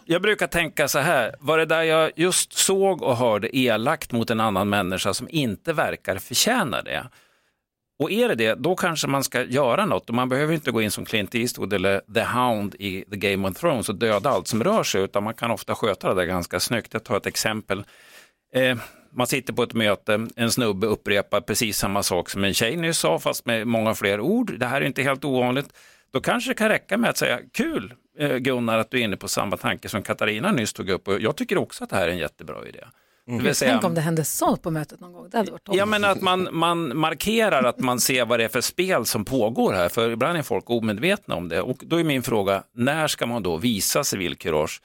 [0.07, 4.31] Jag brukar tänka så här, var det där jag just såg och hörde elakt mot
[4.31, 7.09] en annan människa som inte verkar förtjäna det?
[7.99, 10.09] Och är det det, då kanske man ska göra något.
[10.09, 13.49] Och man behöver inte gå in som Clint Eastwood eller The Hound i The Game
[13.49, 16.25] of Thrones och döda allt som rör sig, utan man kan ofta sköta det där
[16.25, 16.93] ganska snyggt.
[16.93, 17.85] Jag tar ett exempel.
[18.55, 18.79] Eh,
[19.15, 22.99] man sitter på ett möte, en snubbe upprepar precis samma sak som en tjej nyss
[22.99, 24.59] sa, fast med många fler ord.
[24.59, 25.69] Det här är inte helt ovanligt.
[26.13, 29.17] Då kanske det kan räcka med att säga, kul eh, Gunnar att du är inne
[29.17, 31.09] på samma tanke som Katarina nyss tog upp.
[31.09, 32.85] Och jag tycker också att det här är en jättebra idé.
[33.27, 35.29] Vill säga- Tänk om det hände så på mötet någon gång.
[35.31, 35.63] Det hade varit.
[35.73, 39.25] Ja, men att man, man markerar att man ser vad det är för spel som
[39.25, 41.61] pågår här, för ibland är folk omedvetna om det.
[41.63, 44.83] Och då är min fråga, när ska man då visa civilkurage?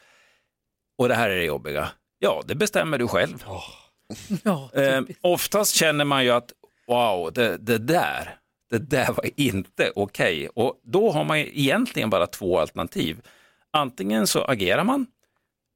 [0.98, 1.89] Och det här är det jobbiga.
[2.20, 3.44] Ja, det bestämmer du själv.
[4.43, 6.52] Ja, eh, oftast känner man ju att,
[6.88, 8.36] wow, det, det där,
[8.69, 10.50] det där var inte okej.
[10.50, 13.22] Och då har man egentligen bara två alternativ.
[13.74, 15.06] Antingen så agerar man,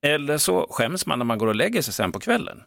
[0.06, 2.64] eller så skäms man när man går och lägger sig sen på kvällen.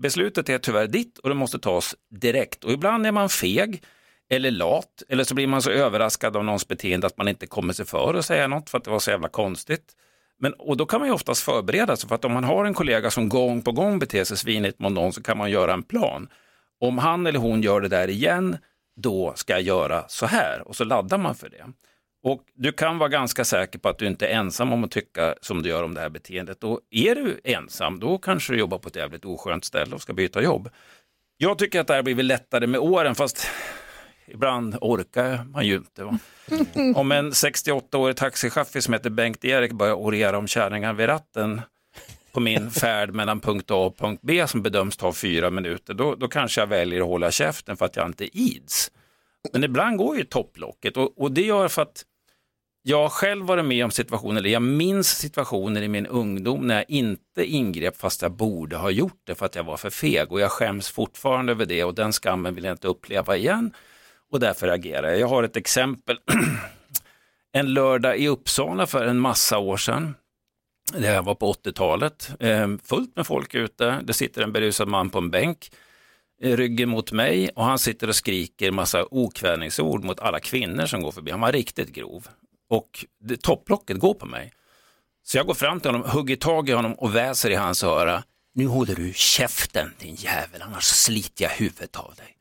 [0.00, 2.64] Beslutet är tyvärr ditt och det måste tas direkt.
[2.64, 3.82] Och ibland är man feg
[4.30, 7.72] eller lat eller så blir man så överraskad av någons beteende att man inte kommer
[7.72, 9.92] sig för att säga något för att det var så jävla konstigt.
[10.38, 12.74] Men, och då kan man ju oftast förbereda sig för att om man har en
[12.74, 15.82] kollega som gång på gång beter sig svinigt mot någon så kan man göra en
[15.82, 16.28] plan.
[16.80, 18.58] Om han eller hon gör det där igen,
[19.00, 21.64] då ska jag göra så här och så laddar man för det.
[22.22, 25.34] Och du kan vara ganska säker på att du inte är ensam om att tycka
[25.40, 26.64] som du gör om det här beteendet.
[26.64, 30.12] Och är du ensam, då kanske du jobbar på ett jävligt oskönt ställe och ska
[30.12, 30.70] byta jobb.
[31.36, 33.48] Jag tycker att det här har blivit lättare med åren, fast
[34.26, 36.04] ibland orkar man ju inte.
[36.04, 36.18] Va?
[36.94, 41.60] Om en 68-årig taxichaufför som heter Bengt-Erik börjar orera om kärringar vid ratten
[42.32, 46.14] på min färd mellan punkt A och punkt B som bedöms ta fyra minuter, då,
[46.14, 48.90] då kanske jag väljer att hålla käften för att jag inte ids.
[49.52, 52.04] Men ibland går ju topplocket och, och det gör för att
[52.88, 56.84] jag själv varit med om situationer, eller jag minns situationer i min ungdom när jag
[56.88, 60.40] inte ingrep fast jag borde ha gjort det för att jag var för feg och
[60.40, 63.72] jag skäms fortfarande över det och den skammen vill jag inte uppleva igen
[64.32, 65.18] och därför agerar jag.
[65.20, 66.18] Jag har ett exempel.
[67.52, 70.14] en lördag i Uppsala för en massa år sedan.
[70.92, 72.30] Det här var på 80-talet.
[72.40, 74.00] Ehm, fullt med folk ute.
[74.04, 75.70] Det sitter en berusad man på en bänk
[76.42, 81.02] eh, ryggen mot mig och han sitter och skriker massa okvädningsord mot alla kvinnor som
[81.02, 81.30] går förbi.
[81.30, 82.28] Han var riktigt grov
[82.68, 84.52] och det, topplocket går på mig.
[85.22, 88.22] Så jag går fram till honom, hugger tag i honom och väser i hans öra.
[88.56, 92.36] Nu håller du käften din jävel, annars sliter jag huvudet av dig.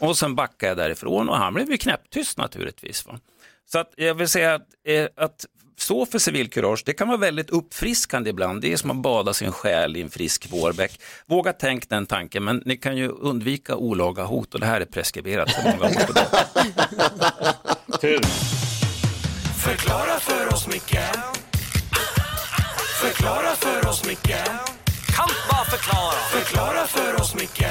[0.00, 3.06] Och sen backar jag därifrån och han blev ju knäpptyst naturligtvis.
[3.06, 3.20] Va?
[3.66, 7.50] Så att jag vill säga att, eh, att stå för civilkurage, det kan vara väldigt
[7.50, 8.62] uppfriskande ibland.
[8.62, 11.00] Det är som att bada sin själ i en frisk vårbäck.
[11.26, 14.84] Våga tänk den tanken, men ni kan ju undvika olaga hot och det här är
[14.84, 15.90] preskriberat för många år.
[18.00, 18.20] Tur.
[19.64, 20.98] Förklara för oss, Micke
[23.00, 24.34] Förklara för oss, Micke
[25.18, 27.64] Kan bara förklara Förklara för oss, Micke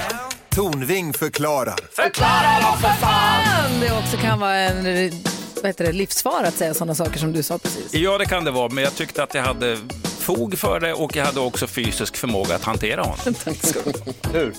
[0.50, 1.80] Tornving förklarar.
[1.92, 3.80] Förklara då för fan!
[3.80, 5.12] Det också kan vara en
[5.56, 7.94] vad heter det, att säga sådana saker som du sa precis.
[7.94, 9.78] Ja, det kan det vara, men jag tyckte att jag hade
[10.20, 13.18] fog för det och jag hade också fysisk förmåga att hantera honom.
[13.44, 14.40] Tack ska du ha.
[14.40, 14.54] Hur?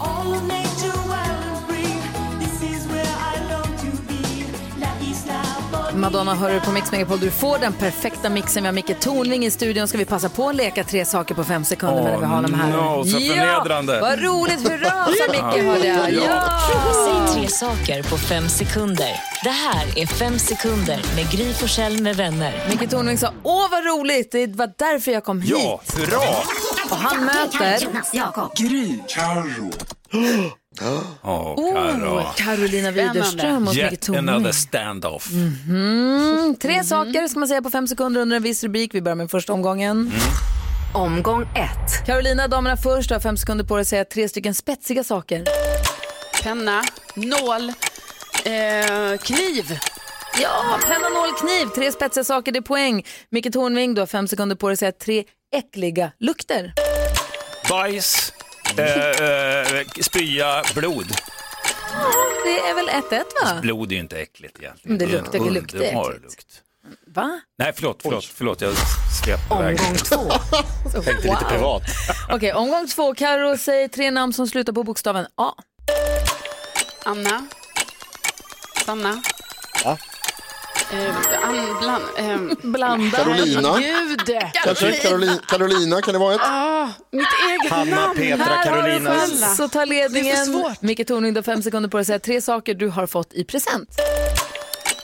[0.00, 1.07] All of nature
[5.94, 7.20] Madonna hör du på Mix Megapol.
[7.20, 8.62] Du får den perfekta mixen.
[8.62, 9.88] Vi har Micke Tornving i studion.
[9.88, 12.54] Ska vi passa på att leka tre saker på fem sekunder medan vi har dem
[12.54, 12.72] här?
[12.72, 13.94] no, så förnedrande.
[13.94, 14.68] Ja, vad roligt.
[14.70, 16.12] Hurra, sa Micke hörde jag.
[16.12, 16.62] Ja.
[17.06, 19.10] Säg tre saker på fem sekunder.
[19.44, 22.66] Det här är Fem sekunder med Gry Forssell med vänner.
[22.70, 24.32] Micke Tornving sa, åh vad roligt.
[24.32, 25.50] Det var därför jag kom hit.
[25.50, 26.18] Ja, hurra!
[26.90, 27.88] Och han möter...
[30.12, 32.34] Åh, Oh.
[32.36, 34.28] Carolina Widerström Micke Yet Tornving.
[34.28, 35.30] another standoff.
[35.32, 38.94] Mm, tre saker ska man säga på fem sekunder under en viss rubrik.
[38.94, 40.12] Vi börjar med första omgången.
[40.94, 42.06] Omgång ett.
[42.06, 43.08] Carolina, damerna först.
[43.08, 45.44] Du har fem sekunder på dig att säga tre stycken spetsiga saker.
[46.42, 46.82] Penna,
[47.14, 47.68] nål,
[48.44, 49.78] eh, kniv.
[50.42, 51.66] Ja, penna, nål, kniv.
[51.74, 53.06] Tre spetsiga saker, det är poäng.
[53.30, 55.24] Micke Tornving, du har fem sekunder på dig att säga tre
[55.56, 56.72] äckliga lukter.
[57.68, 58.32] Bajs,
[58.76, 61.06] eh, eh, spya, blod.
[62.44, 63.60] Det är väl 1-1 va?
[63.62, 64.98] Blod är ju inte äckligt egentligen.
[64.98, 66.24] Men det luktar- det luktar underbar äckligt.
[66.24, 66.62] lukt.
[67.06, 67.40] Va?
[67.58, 68.74] Nej, förlåt, förlåt, förlåt, jag
[69.24, 69.78] svepte iväg.
[69.80, 70.30] Omgång två.
[71.02, 71.82] Tänkte lite privat.
[72.30, 73.14] Okej, omgång två.
[73.14, 75.52] Karo säger tre namn som slutar på bokstaven A.
[77.04, 77.46] Anna,
[78.84, 79.22] Sanna,
[79.84, 79.96] an,
[81.80, 83.16] bland, ehm, Blanda.
[83.16, 83.72] Carolina.
[83.72, 84.52] Herregud.
[84.64, 86.40] Kanske Carolina, Carolina, kan det vara ett?
[86.44, 88.16] Ah, mitt eget Hanna, namn.
[88.16, 89.64] Petra, Här har du Carolina.
[89.64, 90.64] att ta ledningen.
[90.80, 93.32] Micke Tornving, du har fem sekunder på dig att säga tre saker du har fått
[93.34, 93.88] i present.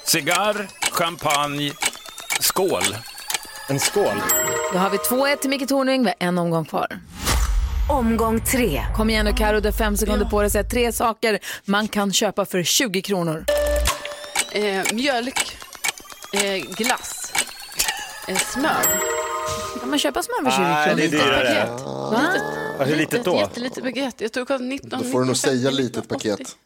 [0.04, 1.72] Cigarr, champagne,
[2.40, 2.96] skål.
[3.68, 4.22] En skål.
[4.72, 6.86] Då har vi 2-1 till Micke Tornving, vi har en omgång kvar.
[7.90, 8.84] Omgång tre.
[8.96, 11.88] Kom igen nu Karo, du har fem sekunder på dig att säga tre saker man
[11.88, 13.44] kan köpa för 20 kronor.
[14.52, 15.56] Eh, mjölk,
[16.34, 17.32] eh, glass,
[18.28, 18.84] eh, smör.
[19.80, 20.96] Kan man köpa smör för 20 Nej, kronor?
[20.96, 21.66] det är dyrare.
[22.10, 22.34] Va?
[22.78, 23.36] Ja, Hur litet då?
[23.36, 24.24] Jättelite baguette.
[24.24, 24.90] Jag tror det kostar 19.
[25.02, 26.56] Då får du nog säga litet paket.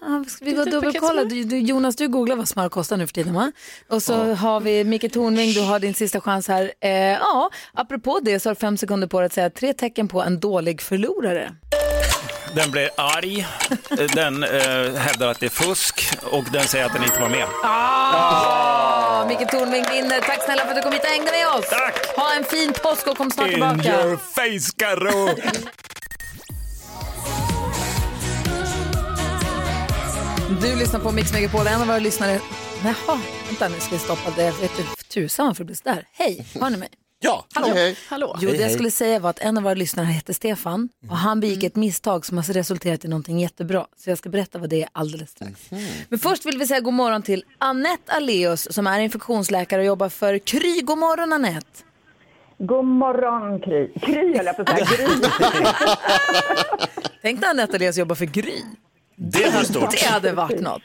[0.00, 1.22] Ja, ska vi gå och dubbelkolla?
[1.22, 3.52] paket Du, du, Jonas, du googlar vad smör kostar nu för tiden va?
[3.88, 6.72] Och så har vi Micke Tornving, du har din sista chans här.
[6.80, 10.08] Eh, ja, apropå det så har du fem sekunder på dig att säga tre tecken
[10.08, 11.54] på en dålig förlorare.
[12.54, 13.46] Den blir arg,
[14.14, 17.46] den eh, hävdar att det är fusk och den säger att den inte var med.
[17.64, 19.24] Ah!
[19.28, 20.20] Micke Tornving vinner.
[20.20, 21.68] Tack snälla för att du kom hit och hängde med oss.
[21.70, 22.16] Tack.
[22.16, 24.02] Ha en fin påsk och kom snart In tillbaka.
[24.02, 25.28] your face, Karo!
[30.60, 31.66] Du lyssnar på Mix Megapol.
[31.66, 32.40] En av våra lyssnare...
[32.84, 34.42] Jaha, vänta nu ska vi stoppa det.
[34.44, 36.04] Jag vet inte tusan varför det blir sådär.
[36.12, 36.88] Hej, hör ni mig?
[37.18, 37.44] Ja.
[37.54, 37.66] Hallå.
[37.68, 37.96] Hej, hej.
[38.08, 38.36] Hallå.
[38.40, 41.16] Jo, Hej, det jag skulle säga var att en av våra lyssnare heter Stefan och
[41.16, 43.86] han begick ett misstag som har resulterat i någonting jättebra.
[43.96, 45.70] Så jag ska berätta vad det är alldeles strax.
[46.08, 50.08] Men först vill vi säga god morgon till Annette Aleus som är infektionsläkare och jobbar
[50.08, 50.80] för Kry.
[50.82, 51.66] God morgon Annette!
[52.58, 53.92] God morgon, Kry.
[54.00, 54.86] Kry höll jag på att säga.
[54.86, 55.06] Gry.
[57.22, 58.62] Tänk när Annette Aleus jobbar för Gry.
[59.18, 59.90] Det var stort.
[59.90, 60.82] Det hade varit något.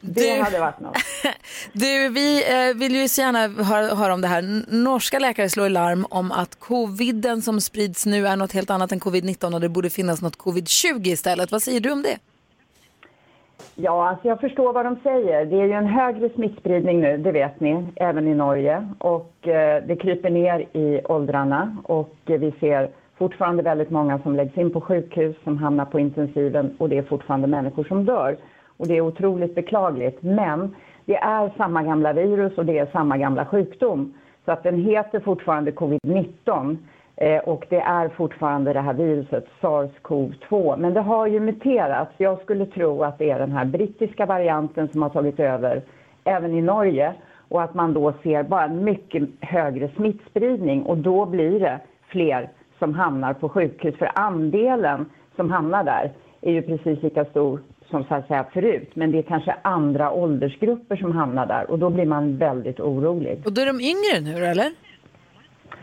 [0.00, 0.96] Det Du- hade varit något.
[1.72, 4.62] Du, vi eh, vill ju så gärna höra, höra om det här.
[4.68, 9.00] Norska läkare slår larm om att coviden som sprids nu är något helt annat än
[9.00, 11.52] covid-19 och det borde finnas något covid-20 istället.
[11.52, 12.18] Vad säger du om det?
[13.74, 15.46] Ja, alltså jag förstår vad de säger.
[15.46, 18.88] Det är ju en högre smittspridning nu, det vet ni, även i Norge.
[18.98, 24.36] Och eh, det kryper ner i åldrarna och eh, vi ser fortfarande väldigt många som
[24.36, 28.36] läggs in på sjukhus, som hamnar på intensiven och det är fortfarande människor som dör.
[28.76, 30.22] Och det är otroligt beklagligt.
[30.22, 34.14] Men det är samma gamla virus och det är samma gamla sjukdom.
[34.44, 36.76] Så att den heter fortfarande covid-19
[37.16, 40.76] eh, och det är fortfarande det här viruset SARS-CoV-2.
[40.76, 42.08] Men det har ju muterat.
[42.16, 45.82] Jag skulle tro att det är den här brittiska varianten som har tagit över
[46.24, 47.14] även i Norge
[47.48, 52.48] och att man då ser bara en mycket högre smittspridning och då blir det fler
[52.78, 53.96] som hamnar på sjukhus.
[53.98, 57.60] För andelen som hamnar där är ju precis lika stor
[57.90, 58.90] som så att säga förut.
[58.94, 63.42] Men det är kanske andra åldersgrupper som hamnar där och då blir man väldigt orolig.
[63.44, 64.72] Och då är de yngre nu eller?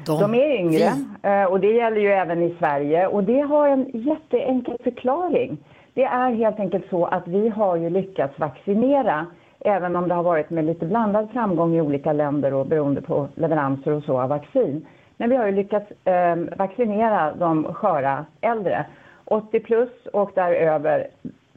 [0.05, 0.91] De, är yngre
[1.23, 5.57] eh, och det gäller ju även i Sverige och det har en jätteenkel förklaring.
[5.93, 9.25] Det är helt enkelt så att vi har ju lyckats vaccinera
[9.59, 13.27] även om det har varit med lite blandad framgång i olika länder och beroende på
[13.35, 14.85] leveranser och så av vaccin.
[15.17, 18.85] Men vi har ju lyckats eh, vaccinera de sköra äldre.
[19.25, 21.07] 80 plus och däröver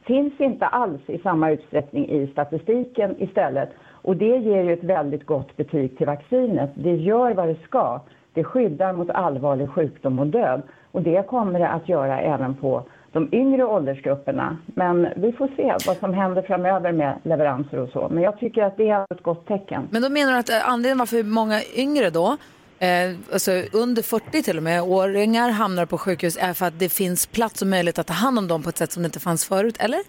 [0.05, 3.69] finns inte alls i samma utsträckning i statistiken istället.
[4.01, 6.71] Och det ger ju ett väldigt gott betyg till vaccinet.
[6.73, 7.99] Det gör vad det ska.
[8.33, 10.61] Det skyddar mot allvarlig sjukdom och död.
[10.91, 14.57] Och det kommer det att göra även på de yngre åldersgrupperna.
[14.65, 18.09] Men vi får se vad som händer framöver med leveranser och så.
[18.11, 19.87] Men jag tycker att det är ett gott tecken.
[19.91, 22.37] Men då menar du att eh, anledningen varför många yngre då,
[22.79, 26.89] eh, alltså under 40 till och med, åringar hamnar på sjukhus är för att det
[26.89, 29.19] finns plats och möjlighet att ta hand om dem på ett sätt som det inte
[29.19, 29.99] fanns förut, eller?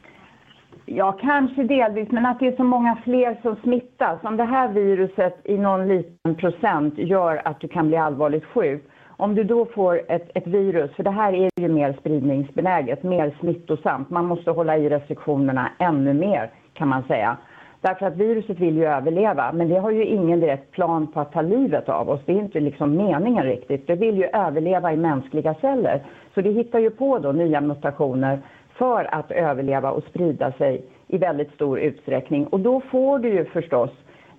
[0.86, 4.18] Ja, kanske delvis, men att det är så många fler som smittas.
[4.22, 8.82] Om det här viruset i någon liten procent gör att du kan bli allvarligt sjuk,
[9.16, 13.36] om du då får ett, ett virus, för det här är ju mer spridningsbenäget, mer
[13.40, 14.10] smittosamt.
[14.10, 17.36] Man måste hålla i restriktionerna ännu mer, kan man säga.
[17.80, 21.32] Därför att viruset vill ju överleva, men det har ju ingen direkt plan på att
[21.32, 22.20] ta livet av oss.
[22.26, 23.86] Det är inte liksom meningen riktigt.
[23.86, 26.02] Det vill ju överleva i mänskliga celler.
[26.34, 28.38] Så det hittar ju på då nya mutationer
[28.74, 32.46] för att överleva och sprida sig i väldigt stor utsträckning.
[32.46, 33.90] Och då får du ju förstås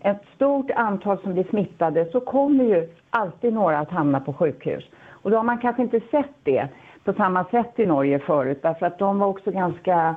[0.03, 4.83] ett stort antal som blir smittade så kommer ju alltid några att hamna på sjukhus.
[5.09, 6.67] Och då har man kanske inte sett det
[7.03, 10.15] på samma sätt i Norge förut därför att de var också ganska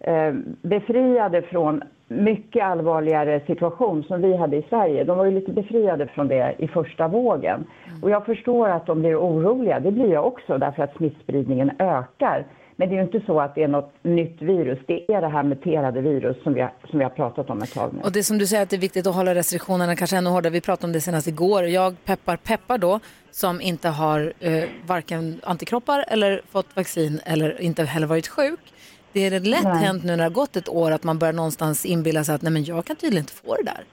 [0.00, 0.32] eh,
[0.62, 5.04] befriade från mycket allvarligare situation som vi hade i Sverige.
[5.04, 7.66] De var ju lite befriade från det i första vågen.
[8.02, 12.46] Och jag förstår att de blir oroliga, det blir jag också därför att smittspridningen ökar.
[12.76, 15.28] Men det är ju inte så att det är något nytt virus, det är det
[15.28, 18.00] här muterade virus som vi har, som vi har pratat om ett tag nu.
[18.02, 20.52] Och det som du säger att det är viktigt att hålla restriktionerna kanske ännu hårdare.
[20.52, 21.64] Vi pratade om det senast igår.
[21.64, 23.00] Jag peppar peppar då
[23.30, 28.73] som inte har eh, varken antikroppar eller fått vaccin eller inte heller varit sjuk.
[29.14, 29.84] Det är lätt Nej.
[29.84, 32.42] hänt nu när det har gått ett år att man börjar någonstans inbilla sig att
[32.42, 33.84] nej men jag kan tydligen inte få det där.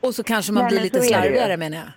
[0.00, 1.88] Och så kanske man Nej, blir lite slarvigare menar jag.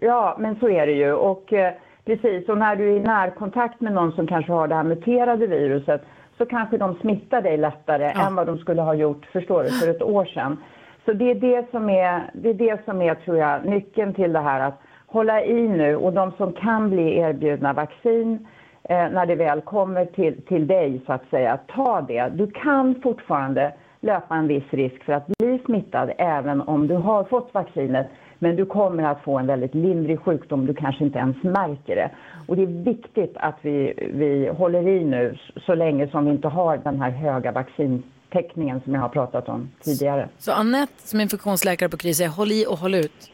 [0.00, 1.12] Ja, men så är det ju.
[1.12, 1.72] Och eh,
[2.04, 5.46] precis, och när du är i närkontakt med någon som kanske har det här muterade
[5.46, 6.02] viruset
[6.38, 9.88] så kanske de smittar dig lättare än vad de skulle ha gjort, förstår du, för
[9.88, 10.56] ett år sedan.
[11.04, 14.32] Så det är det som är, det är, det som är tror jag, nyckeln till
[14.32, 18.46] det här att hålla i nu och de som kan bli erbjudna vaccin
[18.88, 22.28] när det väl kommer till, till dig så att säga, ta det.
[22.28, 27.24] Du kan fortfarande löpa en viss risk för att bli smittad även om du har
[27.24, 28.06] fått vaccinet.
[28.38, 32.10] Men du kommer att få en väldigt lindrig sjukdom, du kanske inte ens märker det.
[32.46, 36.48] Och det är viktigt att vi, vi håller i nu så länge som vi inte
[36.48, 40.28] har den här höga vaccintäckningen som jag har pratat om tidigare.
[40.38, 43.30] Så Annette som infektionsläkare på säger håll i och håll ut.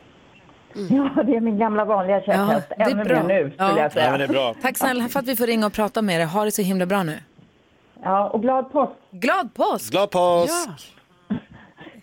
[0.74, 2.68] Ja, det är min gamla vanliga käpphäst.
[2.68, 3.22] det är Ännu bra.
[3.22, 4.54] mer nu skulle jag säga.
[4.62, 6.26] Tack snälla för att vi får ringa och prata med dig.
[6.26, 7.18] Ha det så himla bra nu.
[8.02, 8.92] Ja, och glad påsk.
[9.10, 9.90] Glad påsk!
[9.90, 10.94] Glad påsk!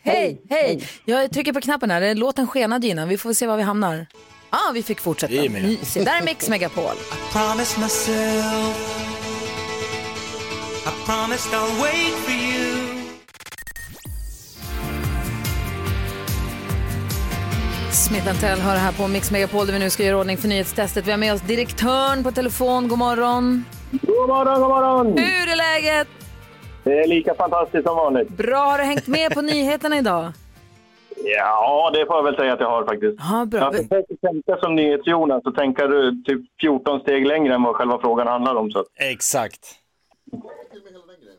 [0.03, 0.84] Hej, hej!
[1.05, 2.15] Jag trycker på knappen här.
[2.15, 3.07] Låten skenade innan.
[3.09, 4.05] Vi får se var vi hamnar.
[4.51, 5.34] Ja, ah, vi fick fortsätta.
[5.34, 5.49] Är.
[5.49, 6.05] Mysigt.
[6.05, 6.95] Där är Mix Megapol.
[7.32, 8.78] Promise myself.
[10.88, 12.51] I promised I'll wait for you.
[17.93, 21.07] Smith Tell hör här på Mix Megapol där vi nu ska göra ordning för nyhetstestet.
[21.07, 22.87] Vi har med oss direktören på telefon.
[22.87, 23.65] God morgon!
[23.91, 25.07] God morgon, god morgon!
[25.07, 26.07] Hur är läget?
[26.83, 28.29] Det är lika fantastiskt som vanligt.
[28.29, 30.31] Bra, har du hängt med på nyheterna idag?
[31.23, 33.17] Ja, det får jag väl säga att jag har faktiskt.
[33.19, 33.59] Ja, bra.
[33.59, 37.99] Jag försöker tänka som NyhetsJonas och tänka du typ 14 steg längre än vad själva
[38.01, 38.71] frågan handlar om.
[38.71, 38.85] Så.
[38.95, 39.75] Exakt.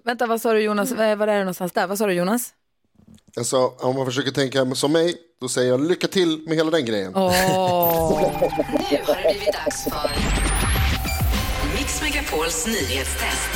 [0.05, 0.93] Vänta, vad sa du Jonas?
[0.93, 1.87] Var är det någonstans där?
[1.87, 2.55] Vad sa du Jonas?
[3.37, 6.85] Alltså, om man försöker tänka som mig, då säger jag lycka till med hela den
[6.85, 7.13] grejen.
[7.17, 8.21] Åh.
[8.21, 10.11] Nu har det blivit dags för
[11.77, 13.51] Mix Megapols nyhetstest.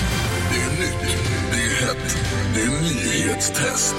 [0.53, 1.17] Det är nytt,
[1.53, 2.17] det är hett,
[2.55, 3.95] det är nyhetstest.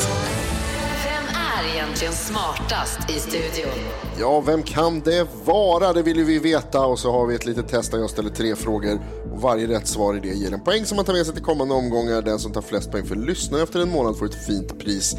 [1.03, 3.73] Vem är egentligen smartast i studion?
[4.19, 5.93] Ja, vem kan det vara?
[5.93, 6.85] Det vill ju vi veta.
[6.85, 8.99] Och så har vi ett litet test där jag ställer tre frågor.
[9.33, 11.43] Och varje rätt svar i det ger en poäng som man tar med sig till
[11.43, 12.21] kommande omgångar.
[12.21, 15.15] Den som tar flest poäng för lyssnare efter en månad får ett fint pris.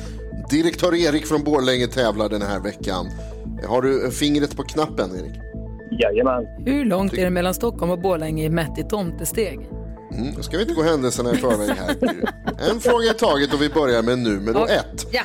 [0.50, 3.06] Direktör Erik från Borlänge tävlar den här veckan.
[3.66, 5.40] Har du fingret på knappen, Erik?
[6.00, 6.46] Jajamän.
[6.66, 9.68] Hur långt är det mellan Stockholm och Borlänge mätt i tomtesteg?
[10.12, 11.96] Mm, nu ska vi inte gå händelserna i förväg här.
[12.70, 15.06] En fråga i taget och vi börjar med nummer ett.
[15.12, 15.22] Ja.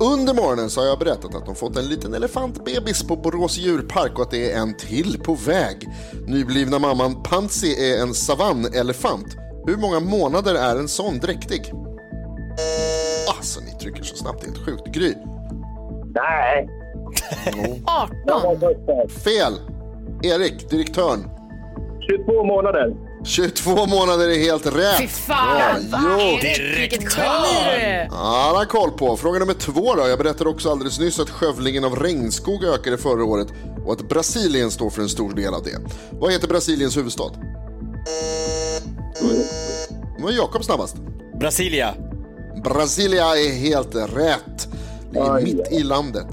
[0.00, 4.18] Under morgonen så har jag berättat att de fått en liten elefantbebis på Borås djurpark
[4.18, 5.88] och att det är en till på väg.
[6.26, 9.36] Nyblivna mamman Pansy är en savannelefant.
[9.66, 11.72] Hur många månader är en sån dräktig?
[13.46, 14.86] Alltså, ni trycker så snabbt, det är helt sjukt.
[14.86, 15.14] Gry?
[16.14, 16.68] Nej.
[17.84, 19.08] 18.
[19.08, 19.52] Fel.
[20.22, 21.30] Erik, direktören.
[22.26, 22.94] 22 månader.
[23.24, 24.98] 22 månader är helt rätt.
[24.98, 26.44] Fy fan, Bra vad.
[28.10, 29.16] Ja, han har koll på.
[29.16, 30.08] Fråga nummer två då.
[30.08, 33.48] Jag berättade också alldeles nyss att skövlingen av regnskog ökade förra året
[33.86, 35.78] och att Brasilien står för en stor del av det.
[36.10, 37.30] Vad heter Brasiliens huvudstad?
[40.16, 40.96] Det var Jakob snabbast.
[41.40, 41.94] Brasilia.
[42.66, 44.68] Brasilia är helt rätt.
[45.12, 46.26] Ligger mitt i landet.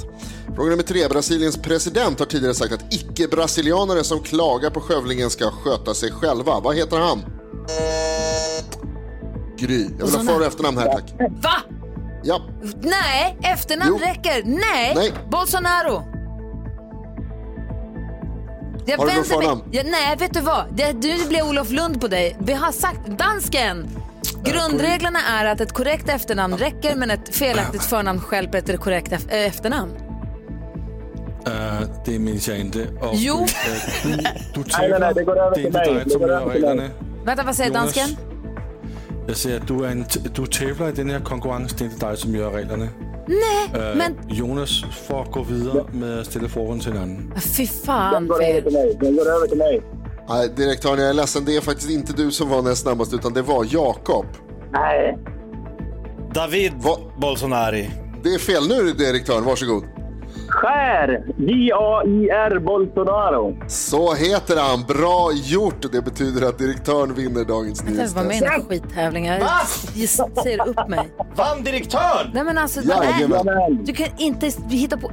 [0.56, 1.08] Fråga nummer tre.
[1.08, 6.60] Brasiliens president har tidigare sagt att icke-brasilianare som klagar på skövlingen ska sköta sig själva.
[6.60, 7.20] Vad heter han?
[9.58, 9.88] Gry.
[10.00, 11.14] Jag vill ha för och efternamn här tack.
[11.20, 11.56] Va?
[12.24, 12.42] Ja.
[12.82, 14.08] Nej, efternamn Jo.
[14.08, 14.44] räcker.
[14.46, 14.94] Nej.
[14.96, 15.14] Nej.
[15.32, 16.04] Bolsonaro.
[18.86, 19.64] Jag Har du något förnamn?
[19.72, 20.66] Ja, nej, vet du vad?
[20.76, 22.38] Det, nu blir Olof Lund på dig.
[22.40, 23.90] Vi har sagt dansken.
[24.44, 29.32] Grundreglerna är att ett korrekt efternamn räcker men ett felaktigt förnamn stjälper ett korrekt ef-
[29.34, 29.92] äh, efternamn.
[31.48, 32.80] Uh, det minns jag inte.
[33.02, 33.36] Och, Jo.
[33.42, 33.48] øh,
[34.04, 34.24] du, du Nej,
[34.56, 35.00] nej, tävlar.
[35.00, 35.94] nej, det går över det är till inte mig.
[35.94, 36.70] dig Det som går gör över till mig.
[36.72, 36.90] reglerna.
[37.26, 37.84] Vänta, vad säger Jonas?
[37.96, 38.18] dansken?
[39.28, 41.78] Jag säger att du, är en t- du tävlar i den här konkurrensen.
[41.78, 42.88] Det är inte dig som gör reglerna.
[43.28, 47.34] Nej, Øh, men Jonas får gå vidare med att ställa frågan till en annan.
[47.58, 48.64] fy fan går över fel.
[48.64, 48.98] till mig.
[49.00, 49.82] Den går över till mig.
[50.30, 51.46] Nej, direktören, jag är ledsen.
[51.46, 54.26] Det är faktiskt inte du som var näst snabbast, utan det var Jakob.
[54.72, 55.18] Nej.
[56.34, 56.74] David
[57.22, 57.90] Bolsonari.
[58.24, 59.44] Det är fel nu, direktören.
[59.46, 59.84] Varsågod.
[60.50, 61.24] Skär.
[61.38, 63.58] J-A-I-R Bolsonaro.
[63.68, 64.84] Så heter han.
[64.84, 65.92] Bra gjort!
[65.92, 68.54] Det betyder att direktören vinner dagens Jag var med i nyhetstest.
[68.54, 69.26] en skithävling.
[69.26, 69.48] Jag Va?
[70.44, 71.10] ser upp mig.
[71.36, 72.32] Vann direktörn?
[72.34, 73.28] Nej men alltså, nej,
[73.84, 75.12] du kan inte hitta på...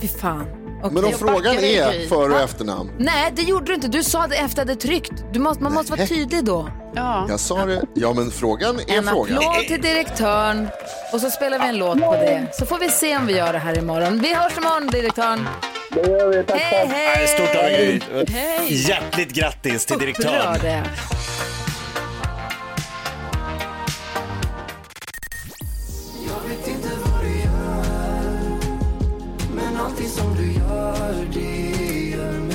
[0.00, 0.44] Fy fan.
[0.82, 0.90] Okej.
[0.92, 2.42] Men om frågan är för och Va?
[2.44, 2.90] efternamn.
[2.98, 3.88] Nej, det gjorde du inte.
[3.88, 5.12] Du sa det efter det tryckt.
[5.32, 6.68] Du måste, man måste vara tydlig då.
[6.94, 7.26] Ja.
[7.28, 7.82] Jag sa det.
[7.94, 9.38] Ja, men frågan är En frågan.
[9.38, 10.68] applåd till direktören
[11.12, 12.46] och så spelar vi en låt på det.
[12.52, 14.18] Så får vi se om vi gör det här imorgon.
[14.20, 15.48] Vi hörs imorgon, direktören.
[15.94, 16.44] Det gör vi.
[16.44, 16.96] Tack, Hej, tack.
[16.96, 17.16] hej!
[17.16, 18.34] Nej, Stort Gry.
[18.38, 18.88] Hej!
[18.88, 20.58] Hjärtligt grattis till direktören.
[20.62, 20.82] det.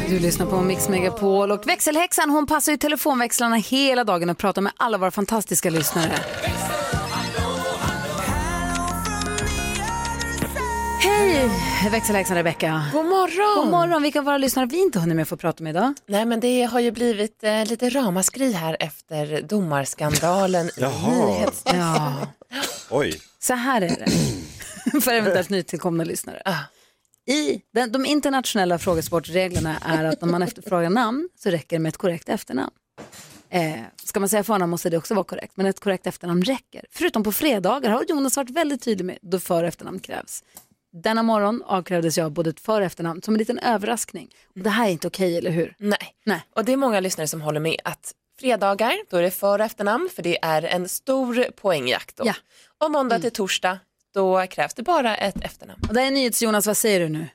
[0.10, 4.62] Du lyssnar på Mix Megapol och växelhäxan hon passar ju telefonväxlarna hela dagen och pratar
[4.62, 6.14] med alla våra fantastiska lyssnare.
[11.01, 11.49] Hej
[11.91, 12.84] växelhäxan Rebecka.
[12.93, 13.64] God morgon.
[13.64, 14.01] God morgon.
[14.01, 15.93] Vilka av våra lyssnare vi inte hunnit med att få prata med idag?
[16.08, 21.26] Nej, men det har ju blivit eh, lite ramaskri här efter domarskandalen i Jaha.
[21.28, 21.64] nyhets...
[21.66, 22.14] Ja.
[22.89, 23.22] Oj.
[23.39, 26.41] Så här är det, för eventuellt nytillkomna lyssnare.
[27.28, 31.89] I den, de internationella frågesportreglerna är att när man efterfrågar namn så räcker det med
[31.89, 32.73] ett korrekt efternamn.
[33.49, 36.86] Eh, ska man säga förnamn måste det också vara korrekt, men ett korrekt efternamn räcker.
[36.91, 40.43] Förutom på fredagar har Jonas varit väldigt tydlig med då för och efternamn krävs.
[41.03, 44.30] Denna morgon avkrävdes jag både ett för och efternamn som en liten överraskning.
[44.55, 45.76] Och det här är inte okej, eller hur?
[45.80, 46.15] Nej.
[46.26, 46.41] Nej.
[46.55, 49.65] och det är många lyssnare som håller med att fredagar, då är det för och
[49.65, 52.17] efternamn, för det är en stor poängjakt.
[52.17, 52.23] Då.
[52.28, 52.34] Ja.
[52.78, 53.80] Och måndag till torsdag,
[54.16, 55.82] då krävs det bara ett efternamn.
[55.88, 57.28] Och det är NyhetsJonas, vad säger du nu?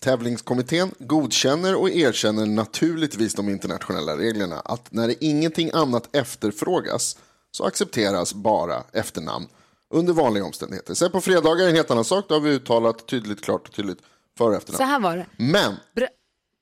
[0.00, 7.16] Tävlingskommittén godkänner och erkänner naturligtvis de internationella reglerna att när det ingenting annat efterfrågas
[7.50, 9.46] så accepteras bara efternamn
[9.90, 10.94] under vanliga omständigheter.
[10.94, 13.74] Sen på fredagar är en helt annan sak, då har vi uttalat tydligt, klart och
[13.74, 13.98] tydligt
[14.38, 14.90] för och Så efternamn.
[14.90, 15.26] här var det.
[15.36, 16.06] Men Bra.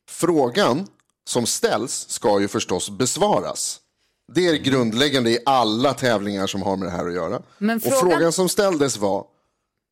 [0.09, 0.87] frågan
[1.25, 3.81] som ställs ska ju förstås besvaras.
[4.33, 7.43] Det är grundläggande i alla tävlingar som har med det här att göra.
[7.59, 9.25] Men Och frågan- frågan som ställdes var,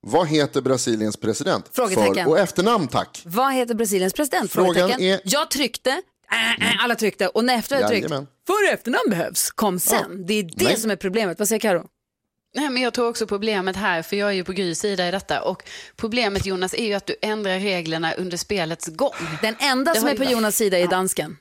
[0.06, 1.68] vad heter Brasiliens president?
[1.72, 2.14] Frågetecken.
[2.24, 3.22] För och efternamn tack.
[3.26, 4.52] Vad heter Brasiliens president?
[4.52, 5.00] Frågan Frågetecken.
[5.06, 9.10] är- Jag tryckte, äh, äh, alla tryckte och när efter jag tryckt, för och efternamn
[9.10, 10.26] behövs, kom sen.
[10.26, 10.80] Det är det Nej.
[10.80, 11.38] som är problemet.
[11.38, 11.86] Vad säger Karo?
[12.54, 15.10] Nej, men jag tror också problemet här, för jag är ju på Grys sida i
[15.10, 15.62] detta, och
[15.96, 19.10] problemet Jonas är ju att du ändrar reglerna under spelets gång.
[19.42, 21.36] Den enda Det som är på Jonas sida är dansken.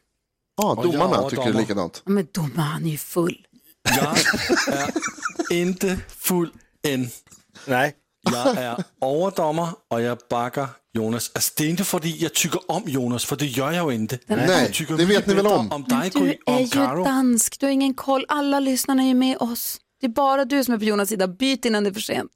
[0.57, 1.59] Ja, domarna Ja, tycker domar.
[1.59, 2.01] likadant.
[2.05, 3.47] Ja, Men domaren han är ju full.
[3.97, 4.17] Jag
[5.51, 6.49] är inte full
[6.87, 7.09] än.
[7.65, 7.93] Nej.
[8.33, 11.31] Jag är överdomare och jag backar Jonas.
[11.33, 14.19] Alltså, det är inte att jag tycker om Jonas, för det gör jag ju inte.
[14.27, 15.71] Nej, tycker det vet ni väl om?
[15.71, 17.03] Om dig, Du är om ju Karo.
[17.03, 18.25] dansk, du har ingen koll.
[18.27, 19.77] Alla lyssnarna är ju med oss.
[19.99, 21.27] Det är bara du som är på Jonas sida.
[21.27, 22.31] Byt innan det är för sent.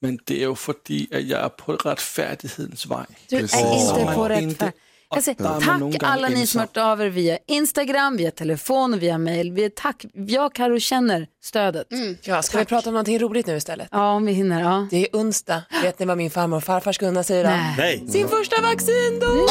[0.00, 3.06] Men det är ju för att jag är på rättfärdighetens väg.
[3.28, 4.72] Du är inte på rätt väg.
[5.14, 9.02] Jag säger, någon tack alla ni som hört av er via Instagram, via telefon och
[9.02, 9.52] via mail.
[9.52, 10.04] Vi är tack.
[10.14, 11.86] Jag och Karo känner stödet.
[12.22, 13.88] Ja, ska vi prata om någonting roligt nu istället?
[13.90, 14.60] Ja, om vi hinner.
[14.60, 14.86] Ja.
[14.90, 15.62] Det är onsdag.
[15.82, 17.52] Vet ni vad min farmor och farfar ska unna sig idag?
[17.52, 17.74] Nej.
[17.78, 18.08] Nej.
[18.08, 19.50] Sin första vaccindos!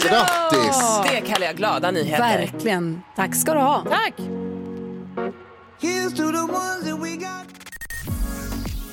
[0.00, 1.00] Grattis!
[1.10, 2.18] Det kallar jag glada nyheter.
[2.18, 3.00] Verkligen.
[3.16, 3.84] Tack ska du ha.
[3.90, 4.14] Tack!